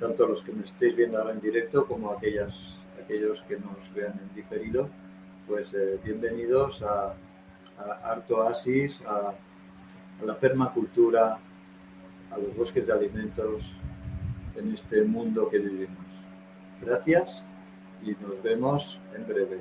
tanto 0.01 0.25
a 0.25 0.29
los 0.29 0.43
que 0.43 0.51
me 0.51 0.65
estéis 0.65 0.97
viendo 0.97 1.17
ahora 1.17 1.33
en 1.33 1.41
directo 1.41 1.87
como 1.87 2.11
a 2.11 2.17
aquellas, 2.17 2.53
aquellos 3.01 3.43
que 3.43 3.57
nos 3.57 3.95
vean 3.95 4.19
en 4.21 4.35
diferido. 4.35 4.89
Pues 5.47 5.73
eh, 5.73 6.01
bienvenidos 6.03 6.83
a, 6.83 7.15
a 7.79 8.11
Art 8.11 8.29
Oasis, 8.33 9.01
a, 9.07 9.33
a 10.21 10.25
la 10.25 10.37
permacultura, 10.41 11.39
a 12.33 12.39
los 12.39 12.57
bosques 12.57 12.85
de 12.89 12.93
alimentos 12.93 13.77
en 14.57 14.75
este 14.75 15.05
mundo 15.05 15.49
que 15.49 15.61
vivimos. 15.61 16.21
Gracias 16.83 17.45
y 18.03 18.11
nos 18.23 18.43
vemos 18.43 19.01
en 19.15 19.25
breve. 19.25 19.61